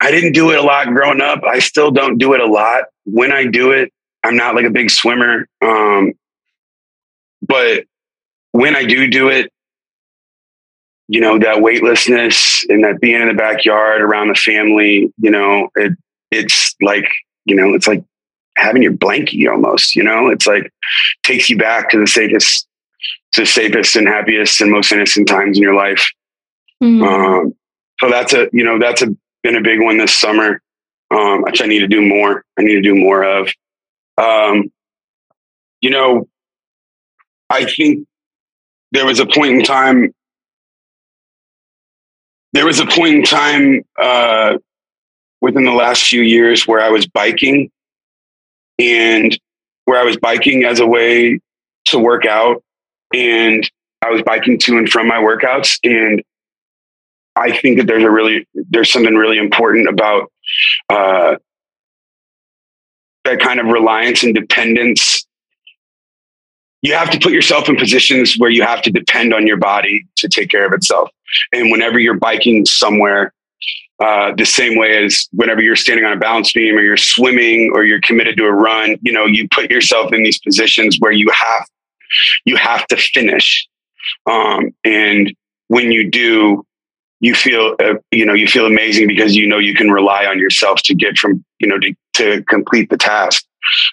[0.00, 2.84] i didn't do it a lot growing up i still don't do it a lot
[3.04, 3.92] when i do it
[4.24, 5.48] I'm not like a big swimmer.
[5.60, 6.12] Um,
[7.42, 7.84] but
[8.52, 9.50] when I do do it,
[11.08, 15.68] you know, that weightlessness and that being in the backyard around the family, you know,
[15.74, 15.92] it,
[16.30, 17.06] it's like,
[17.44, 18.04] you know, it's like
[18.56, 20.72] having your blankie almost, you know, it's like
[21.22, 22.66] takes you back to the safest,
[23.32, 26.06] to the safest and happiest and most innocent times in your life.
[26.82, 27.02] Mm-hmm.
[27.02, 27.54] Um,
[28.00, 30.62] so that's a, you know, that's a, been a big one this summer,
[31.10, 32.44] um, which I need to do more.
[32.58, 33.50] I need to do more of.
[34.16, 34.70] Um,
[35.80, 36.28] you know,
[37.52, 38.08] I think
[38.92, 40.14] there was a point in time.
[42.54, 44.56] There was a point in time uh,
[45.42, 47.70] within the last few years where I was biking,
[48.78, 49.38] and
[49.84, 51.40] where I was biking as a way
[51.86, 52.64] to work out,
[53.12, 56.22] and I was biking to and from my workouts, and
[57.36, 60.32] I think that there's a really there's something really important about
[60.88, 61.36] uh,
[63.24, 65.26] that kind of reliance and dependence
[66.82, 70.04] you have to put yourself in positions where you have to depend on your body
[70.16, 71.08] to take care of itself.
[71.52, 73.32] And whenever you're biking somewhere
[74.02, 77.70] uh, the same way as whenever you're standing on a balance beam or you're swimming
[77.72, 81.12] or you're committed to a run you know you put yourself in these positions where
[81.12, 81.66] you have
[82.44, 83.66] you have to finish.
[84.26, 85.32] Um, and
[85.68, 86.66] when you do
[87.20, 90.38] you feel uh, you know you feel amazing because you know you can rely on
[90.38, 93.44] yourself to get from you know to, to complete the task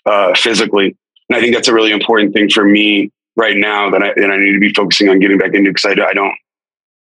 [0.05, 0.97] uh, physically
[1.29, 4.31] and i think that's a really important thing for me right now that i, that
[4.31, 6.35] I need to be focusing on getting back into because I, I don't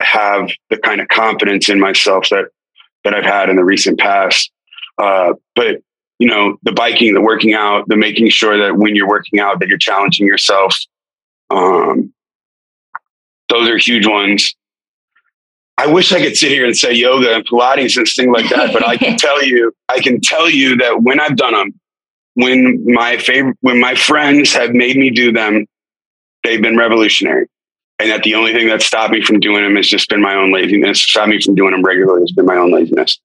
[0.00, 2.46] have the kind of confidence in myself that
[3.04, 4.50] that I've had in the recent past.
[4.98, 5.76] Uh, but
[6.18, 9.60] you know, the biking, the working out, the making sure that when you're working out
[9.60, 10.76] that you're challenging yourself.
[11.50, 12.12] Um,
[13.48, 14.54] those are huge ones.
[15.78, 18.72] I wish I could sit here and say yoga and Pilates and things like that,
[18.72, 21.80] but I can tell you, I can tell you that when I've done them,
[22.38, 25.66] when my favorite, when my friends have made me do them,
[26.44, 27.48] they've been revolutionary.
[27.98, 30.34] And that the only thing that stopped me from doing them has just been my
[30.34, 31.02] own laziness.
[31.02, 33.18] Stopped me from doing them regularly has been my own laziness.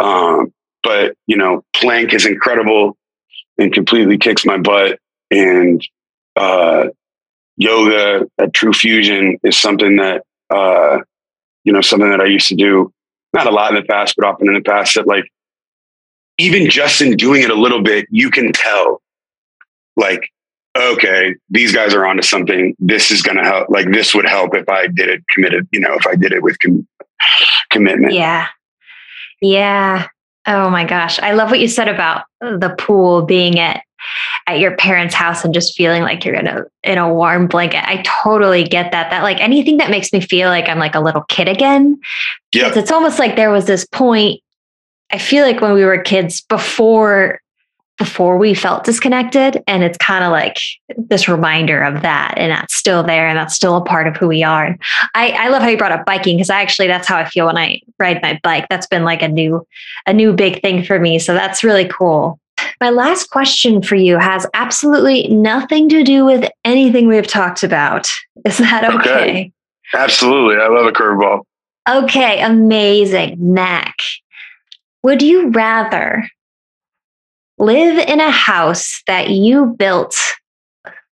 [0.00, 0.52] Um,
[0.82, 2.94] but you know, plank is incredible
[3.56, 4.98] and completely kicks my butt.
[5.30, 5.82] And
[6.36, 6.88] uh,
[7.56, 10.98] yoga at TruFusion is something that uh,
[11.64, 12.92] you know something that I used to do
[13.32, 14.94] not a lot in the past, but often in the past.
[14.96, 15.24] That like
[16.40, 19.02] even just in doing it a little bit, you can tell
[19.96, 20.30] like
[20.76, 22.76] okay, these guys are onto something.
[22.78, 23.68] This is going to help.
[23.70, 25.68] Like this would help if I did it committed.
[25.72, 26.86] You know, if I did it with com-
[27.70, 28.14] commitment.
[28.14, 28.46] Yeah,
[29.40, 30.08] yeah.
[30.46, 33.82] Oh my gosh, I love what you said about the pool being at
[34.46, 37.86] at your parents' house and just feeling like you're in a in a warm blanket.
[37.86, 39.10] I totally get that.
[39.10, 42.00] That like anything that makes me feel like I'm like a little kid again.
[42.54, 42.72] Yeah.
[42.74, 44.40] It's almost like there was this point.
[45.12, 47.40] I feel like when we were kids before
[48.00, 50.56] before we felt disconnected and it's kind of like
[50.96, 54.26] this reminder of that and that's still there and that's still a part of who
[54.26, 54.64] we are.
[54.64, 54.80] And
[55.14, 57.44] i, I love how you brought up biking because i actually that's how i feel
[57.44, 58.66] when i ride my bike.
[58.70, 59.66] That's been like a new
[60.06, 62.40] a new big thing for me so that's really cool.
[62.80, 68.10] My last question for you has absolutely nothing to do with anything we've talked about.
[68.46, 69.52] Is that okay, okay.
[69.94, 70.56] absolutely.
[70.56, 71.42] I love a curveball.
[71.86, 73.36] Okay amazing.
[73.38, 73.96] Mac
[75.02, 76.28] would you rather
[77.58, 80.16] live in a house that you built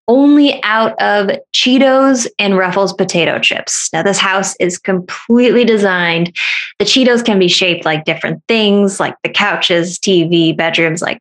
[0.09, 3.91] only out of Cheetos and Ruffles potato chips.
[3.93, 6.35] Now, this house is completely designed.
[6.79, 11.21] The Cheetos can be shaped like different things, like the couches, TV, bedrooms, like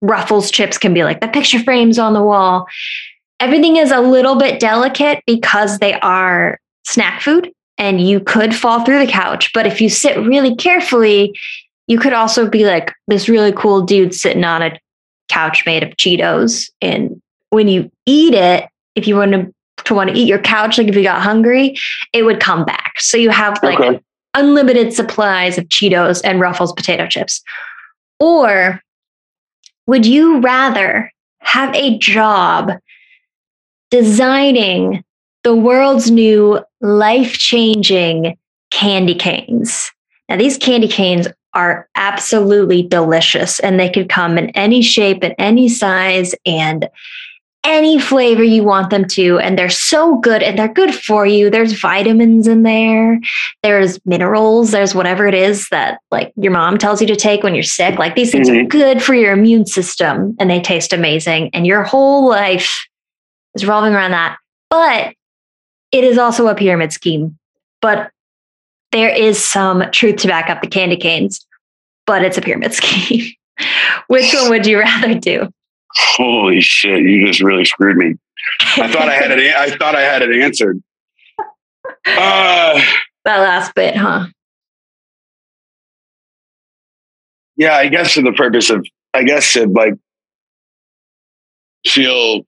[0.00, 2.66] Ruffles chips can be like the picture frames on the wall.
[3.40, 8.84] Everything is a little bit delicate because they are snack food and you could fall
[8.84, 9.52] through the couch.
[9.52, 11.38] But if you sit really carefully,
[11.88, 14.78] you could also be like this really cool dude sitting on a
[15.28, 16.70] couch made of Cheetos.
[16.80, 17.20] And
[17.50, 19.52] when you eat it, if you want to,
[19.84, 21.76] to want to eat your couch, like if you got hungry,
[22.12, 22.94] it would come back.
[22.98, 24.00] So you have like okay.
[24.34, 27.42] unlimited supplies of Cheetos and Ruffles potato chips.
[28.20, 28.82] Or
[29.86, 31.10] would you rather
[31.40, 32.72] have a job
[33.90, 35.02] designing
[35.42, 38.36] the world's new life changing
[38.70, 39.90] candy canes?
[40.28, 45.34] Now, these candy canes are absolutely delicious and they could come in any shape and
[45.38, 46.88] any size and
[47.64, 49.38] any flavor you want them to.
[49.40, 51.50] And they're so good and they're good for you.
[51.50, 53.20] There's vitamins in there,
[53.62, 57.54] there's minerals, there's whatever it is that like your mom tells you to take when
[57.54, 57.98] you're sick.
[57.98, 58.66] Like these things mm-hmm.
[58.66, 61.50] are good for your immune system and they taste amazing.
[61.52, 62.86] And your whole life
[63.54, 64.38] is revolving around that.
[64.70, 65.14] But
[65.92, 67.38] it is also a pyramid scheme.
[67.80, 68.10] But
[68.92, 71.46] there is some truth to back up the candy canes
[72.08, 73.32] but it's a pyramid scheme.
[74.08, 75.48] Which one would you rather do?
[75.94, 77.02] Holy shit!
[77.02, 78.14] You just really screwed me.
[78.76, 79.54] I thought I had it.
[79.56, 80.82] I thought I had it answered.
[82.06, 82.80] Uh,
[83.24, 84.26] that last bit, huh?
[87.56, 89.94] Yeah, I guess for the purpose of, I guess to like
[91.86, 92.46] feel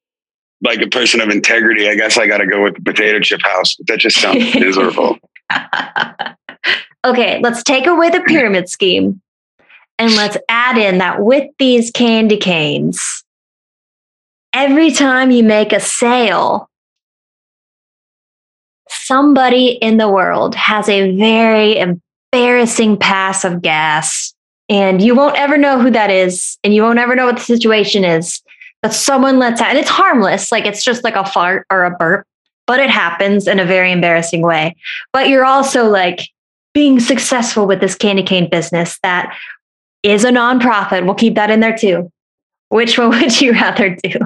[0.63, 3.43] like a person of integrity, I guess I got to go with the potato chip
[3.43, 3.77] house.
[3.89, 5.19] That just sounds miserable.
[7.05, 9.21] okay, let's take away the pyramid scheme
[10.01, 13.23] and let's add in that with these candy canes,
[14.55, 16.71] every time you make a sale,
[18.89, 24.35] somebody in the world has a very embarrassing pass of gas.
[24.71, 27.43] And you won't ever know who that is, and you won't ever know what the
[27.43, 28.41] situation is.
[28.83, 31.91] But someone lets out, and it's harmless, like it's just like a fart or a
[31.91, 32.27] burp,
[32.71, 34.77] but it happens in a very embarrassing way.
[35.13, 36.21] But you're also like
[36.73, 39.37] being successful with this candy cane business that
[40.05, 41.05] is a nonprofit.
[41.05, 42.13] We'll keep that in there too.
[42.69, 44.21] Which one would you rather do?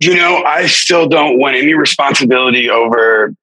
[0.00, 3.36] You know, I still don't want any responsibility over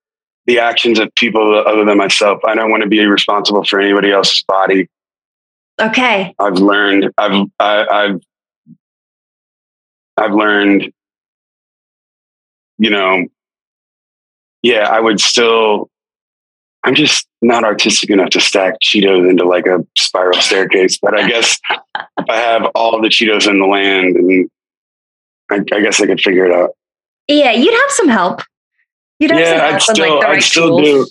[0.46, 2.44] the actions of people other than myself.
[2.44, 4.90] I don't want to be responsible for anybody else's body.
[5.80, 6.36] Okay.
[6.38, 7.14] I've learned.
[7.18, 7.48] I've.
[7.62, 8.22] I, I've.
[10.18, 10.92] I've learned.
[12.78, 13.26] You know.
[14.64, 15.90] Yeah, I would still
[16.84, 20.98] I'm just not artistic enough to stack Cheetos into like a spiral staircase.
[21.00, 24.50] But I guess if I have all the Cheetos in the land and
[25.52, 26.72] I, I guess I could figure it out.
[27.28, 28.42] Yeah, you'd have some help.
[29.20, 30.82] You'd have Yeah, some help I'd still- like the I'd still tools.
[30.82, 31.08] do.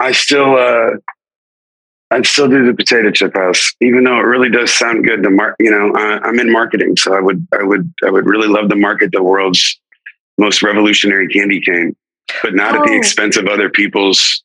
[0.00, 0.90] I still, uh,
[2.12, 5.22] I'd still do the potato chip house, even though it really does sound good.
[5.22, 8.26] The mar- you know, uh, I'm in marketing, so I would, I would, I would
[8.26, 9.80] really love to market the world's
[10.36, 11.96] most revolutionary candy cane,
[12.42, 12.96] but not at the Oh.
[12.96, 14.42] expense of other people's,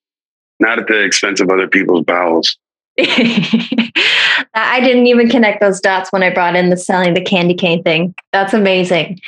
[0.60, 2.58] not at the expense of other people's bowels.
[3.00, 7.84] I didn't even connect those dots when I brought in the selling the candy cane
[7.84, 8.16] thing.
[8.32, 9.20] That's amazing.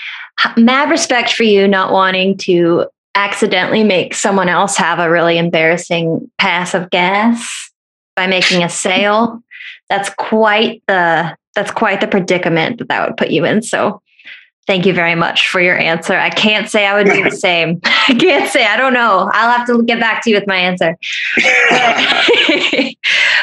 [0.57, 2.85] Mad respect for you not wanting to
[3.15, 7.68] accidentally make someone else have a really embarrassing pass of gas
[8.20, 9.41] by making a sale.
[9.88, 13.61] That's quite the that's quite the predicament that that would put you in.
[13.61, 14.01] So
[14.67, 16.15] thank you very much for your answer.
[16.15, 17.80] I can't say I would do the same.
[17.86, 19.32] I can't say I don't know.
[19.34, 20.97] I'll have to get back to you with my answer.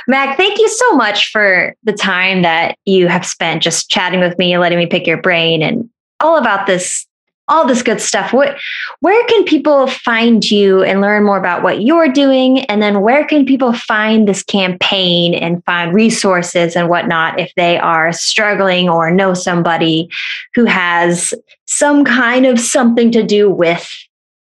[0.09, 4.37] Mac, thank you so much for the time that you have spent just chatting with
[4.39, 5.89] me, letting me pick your brain and
[6.21, 7.07] all about this,
[7.49, 8.33] all this good stuff.
[8.33, 8.57] What,
[9.01, 12.61] where can people find you and learn more about what you're doing?
[12.67, 17.79] And then where can people find this campaign and find resources and whatnot if they
[17.79, 20.09] are struggling or know somebody
[20.55, 21.33] who has
[21.67, 23.89] some kind of something to do with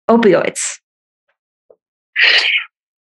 [0.09, 0.79] opioids?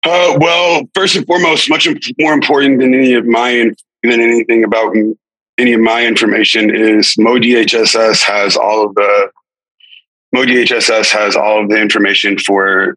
[0.03, 1.88] Uh, well, first and foremost, much
[2.19, 3.69] more important than any of my
[4.03, 4.95] than anything about
[5.57, 9.30] any of my information is MoDHSS has all of the
[10.36, 12.95] MoDHSS has all of the information for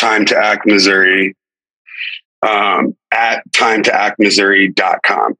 [0.00, 1.34] Time2Act Missouri
[2.42, 5.34] um, at timetoactmissouri.com.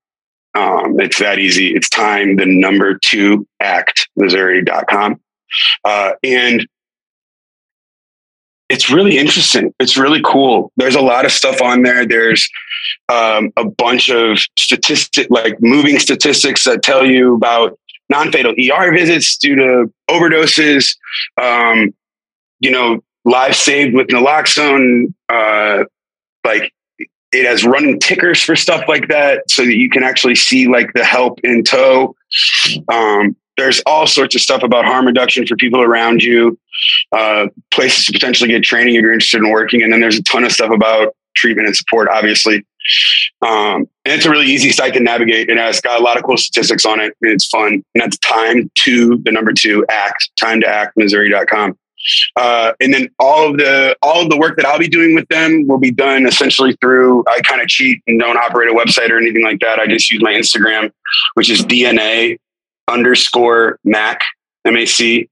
[0.55, 1.75] Um, it's that easy.
[1.75, 5.21] It's time, the number two act Missouri.com.
[5.85, 6.67] Uh, and
[8.69, 9.73] it's really interesting.
[9.79, 10.73] It's really cool.
[10.77, 12.07] There's a lot of stuff on there.
[12.07, 12.49] There's
[13.09, 17.79] um, a bunch of statistic, like moving statistics that tell you about
[18.09, 20.97] non-fatal ER visits due to overdoses.
[21.41, 21.95] Um,
[22.61, 25.13] you know, lives saved with naloxone.
[25.29, 25.85] Uh,
[26.45, 26.73] like
[27.33, 30.93] it has running tickers for stuff like that, so that you can actually see like
[30.95, 32.15] the help in tow.
[32.89, 36.59] Um, there's all sorts of stuff about harm reduction for people around you
[37.13, 39.83] uh, places to potentially get training if you're interested in working.
[39.83, 42.65] And then there's a ton of stuff about treatment and support, obviously.
[43.43, 45.51] Um, and it's a really easy site to navigate.
[45.51, 47.73] And it has got a lot of cool statistics on it and it's fun.
[47.73, 51.77] And that's time to the number two act, time to act Missouri.com.
[52.37, 55.27] Uh, and then all of the all of the work that I'll be doing with
[55.29, 59.11] them will be done essentially through I kind of cheat and don't operate a website
[59.11, 59.81] or anything like that.
[59.81, 60.93] I just use my Instagram,
[61.35, 62.39] which is DNA
[62.87, 64.21] underscore Mac
[64.65, 65.29] MAC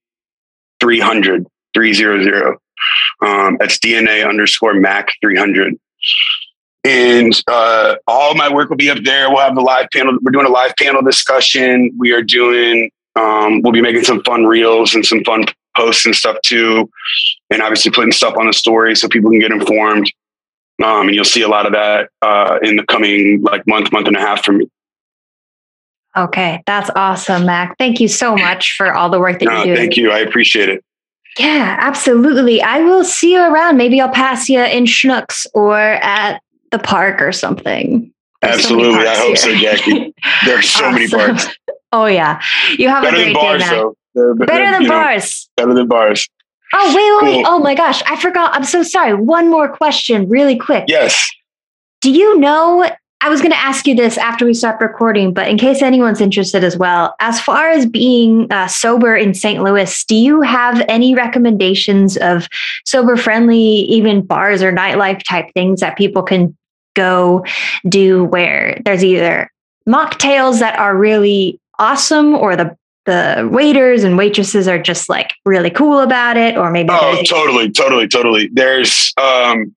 [0.80, 2.56] 300 300.
[3.22, 5.78] Um, that's DNA underscore Mac 300.
[6.84, 9.30] And uh, all my work will be up there.
[9.30, 10.18] We'll have the live panel.
[10.22, 11.90] We're doing a live panel discussion.
[11.98, 16.14] We are doing, um, we'll be making some fun reels and some fun posts and
[16.14, 16.90] stuff too.
[17.50, 20.12] And obviously putting stuff on the story so people can get informed.
[20.84, 24.06] Um, and you'll see a lot of that uh, in the coming like month, month
[24.08, 24.68] and a half from me.
[26.16, 27.76] Okay, that's awesome, Mac.
[27.78, 29.76] Thank you so much for all the work that Uh, you're doing.
[29.76, 30.10] thank you.
[30.12, 30.84] I appreciate it.
[31.38, 32.62] Yeah, absolutely.
[32.62, 33.76] I will see you around.
[33.76, 36.40] Maybe I'll pass you in Schnucks or at
[36.74, 38.12] the park or something.
[38.42, 39.06] There's so Absolutely.
[39.06, 39.54] I parks hope so.
[39.56, 40.14] Jackie.
[40.44, 41.46] There are so many parks.
[41.92, 42.42] Oh yeah,
[42.76, 43.96] you have Better a great day, bars, though.
[44.16, 45.48] They're- Better than you know, bars.
[45.56, 46.28] better than bars.
[46.72, 47.44] Oh wait, wait, wait.
[47.44, 47.54] Cool.
[47.54, 48.52] Oh my gosh, I forgot.
[48.52, 49.14] I'm so sorry.
[49.14, 50.86] One more question, really quick.
[50.88, 51.30] Yes.
[52.00, 52.90] Do you know?
[53.20, 56.20] I was going to ask you this after we stopped recording, but in case anyone's
[56.20, 59.62] interested as well, as far as being uh, sober in St.
[59.62, 62.48] Louis, do you have any recommendations of
[62.84, 66.54] sober friendly, even bars or nightlife type things that people can
[66.94, 67.44] go
[67.88, 69.50] do where there's either
[69.88, 75.70] mocktails that are really awesome or the the waiters and waitresses are just like really
[75.70, 78.48] cool about it or maybe Oh, totally, totally, totally.
[78.52, 79.74] There's, um,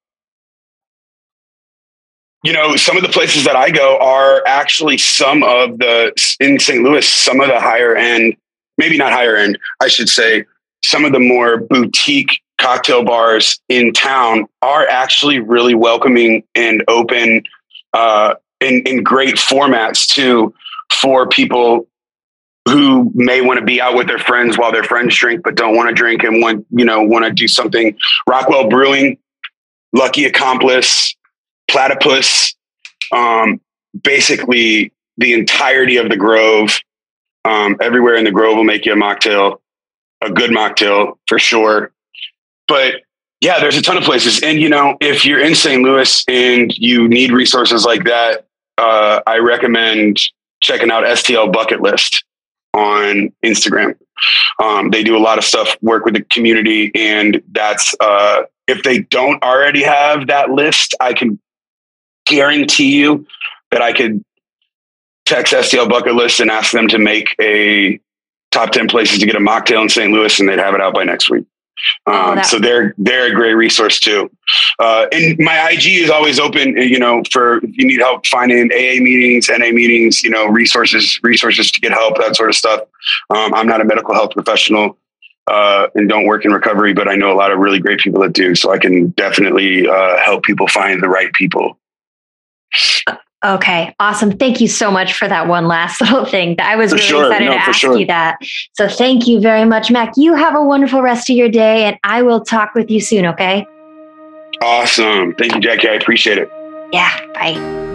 [2.43, 6.59] you know, some of the places that I go are actually some of the in
[6.59, 6.84] St.
[6.84, 8.38] Louis, some of the higher end,
[8.78, 10.45] maybe not higher end, I should say,
[10.86, 17.43] some of the more boutique cocktail bars in town are actually really welcoming and open
[17.93, 20.53] uh, in, in great formats too
[20.91, 21.88] for people
[22.68, 25.76] who may want to be out with their friends while their friends drink but don't
[25.76, 27.97] want to drink and want you know want to do something.
[28.28, 29.18] Rockwell brewing
[29.93, 31.16] lucky accomplice
[31.70, 32.55] platypus
[33.12, 33.62] um,
[34.03, 36.80] basically the entirety of the grove
[37.45, 39.60] um, everywhere in the grove will make you a mocktail
[40.22, 41.91] a good mocktail for sure
[42.68, 42.95] but
[43.41, 46.78] yeah there's a ton of places and you know if you're in st louis and
[46.78, 48.45] you need resources like that
[48.78, 50.20] uh, i recommend
[50.61, 52.24] checking out stl bucket list
[52.78, 53.95] on Instagram.
[54.63, 58.84] Um, they do a lot of stuff, work with the community, and that's uh, if
[58.84, 61.39] they don't already have that list, I can
[62.26, 63.26] guarantee you
[63.72, 64.24] that I could
[65.26, 67.99] text STL bucket list and ask them to make a
[68.51, 70.11] top 10 places to get a mocktail in St.
[70.11, 71.45] Louis and they'd have it out by next week.
[72.05, 74.30] Um, oh, so they're they're a great resource too.
[74.80, 78.71] Uh, and my IG is always open, you know, for if you need help finding
[78.71, 82.82] AA meetings, NA meetings, you know, resources resources to get help, that sort of stuff.
[83.30, 84.97] Um, I'm not a medical health professional
[85.47, 88.21] uh, and don't work in recovery, but I know a lot of really great people
[88.21, 88.53] that do.
[88.55, 91.80] So I can definitely uh, help people find the right people.
[93.45, 94.31] Okay, awesome.
[94.31, 96.55] Thank you so much for that one last little thing.
[96.59, 97.25] I was for really sure.
[97.25, 97.97] excited no, to ask sure.
[97.97, 98.38] you that.
[98.73, 100.13] So thank you very much, Mac.
[100.17, 103.25] You have a wonderful rest of your day, and I will talk with you soon,
[103.27, 103.65] okay?
[104.61, 105.35] Awesome.
[105.35, 105.88] Thank you, Jackie.
[105.88, 106.49] I appreciate it.
[106.91, 107.86] Yeah, bye.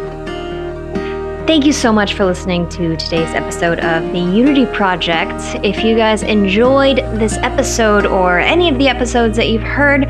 [1.45, 5.33] Thank you so much for listening to today's episode of the Unity Project.
[5.65, 10.09] If you guys enjoyed this episode or any of the episodes that you've heard,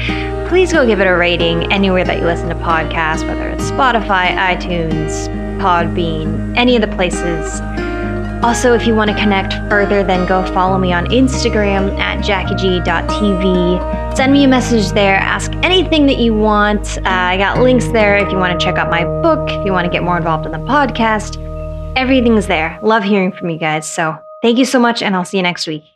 [0.48, 4.36] please go give it a rating anywhere that you listen to podcasts, whether it's Spotify,
[4.36, 5.28] iTunes,
[5.58, 7.60] Podbean, any of the places.
[8.42, 14.16] Also, if you want to connect further, then go follow me on Instagram at jackieg.tv.
[14.16, 15.16] Send me a message there.
[15.16, 16.98] Ask anything that you want.
[16.98, 19.72] Uh, I got links there if you want to check out my book, if you
[19.72, 21.36] want to get more involved in the podcast.
[21.96, 22.78] Everything's there.
[22.82, 23.86] Love hearing from you guys.
[23.88, 25.91] So thank you so much, and I'll see you next week.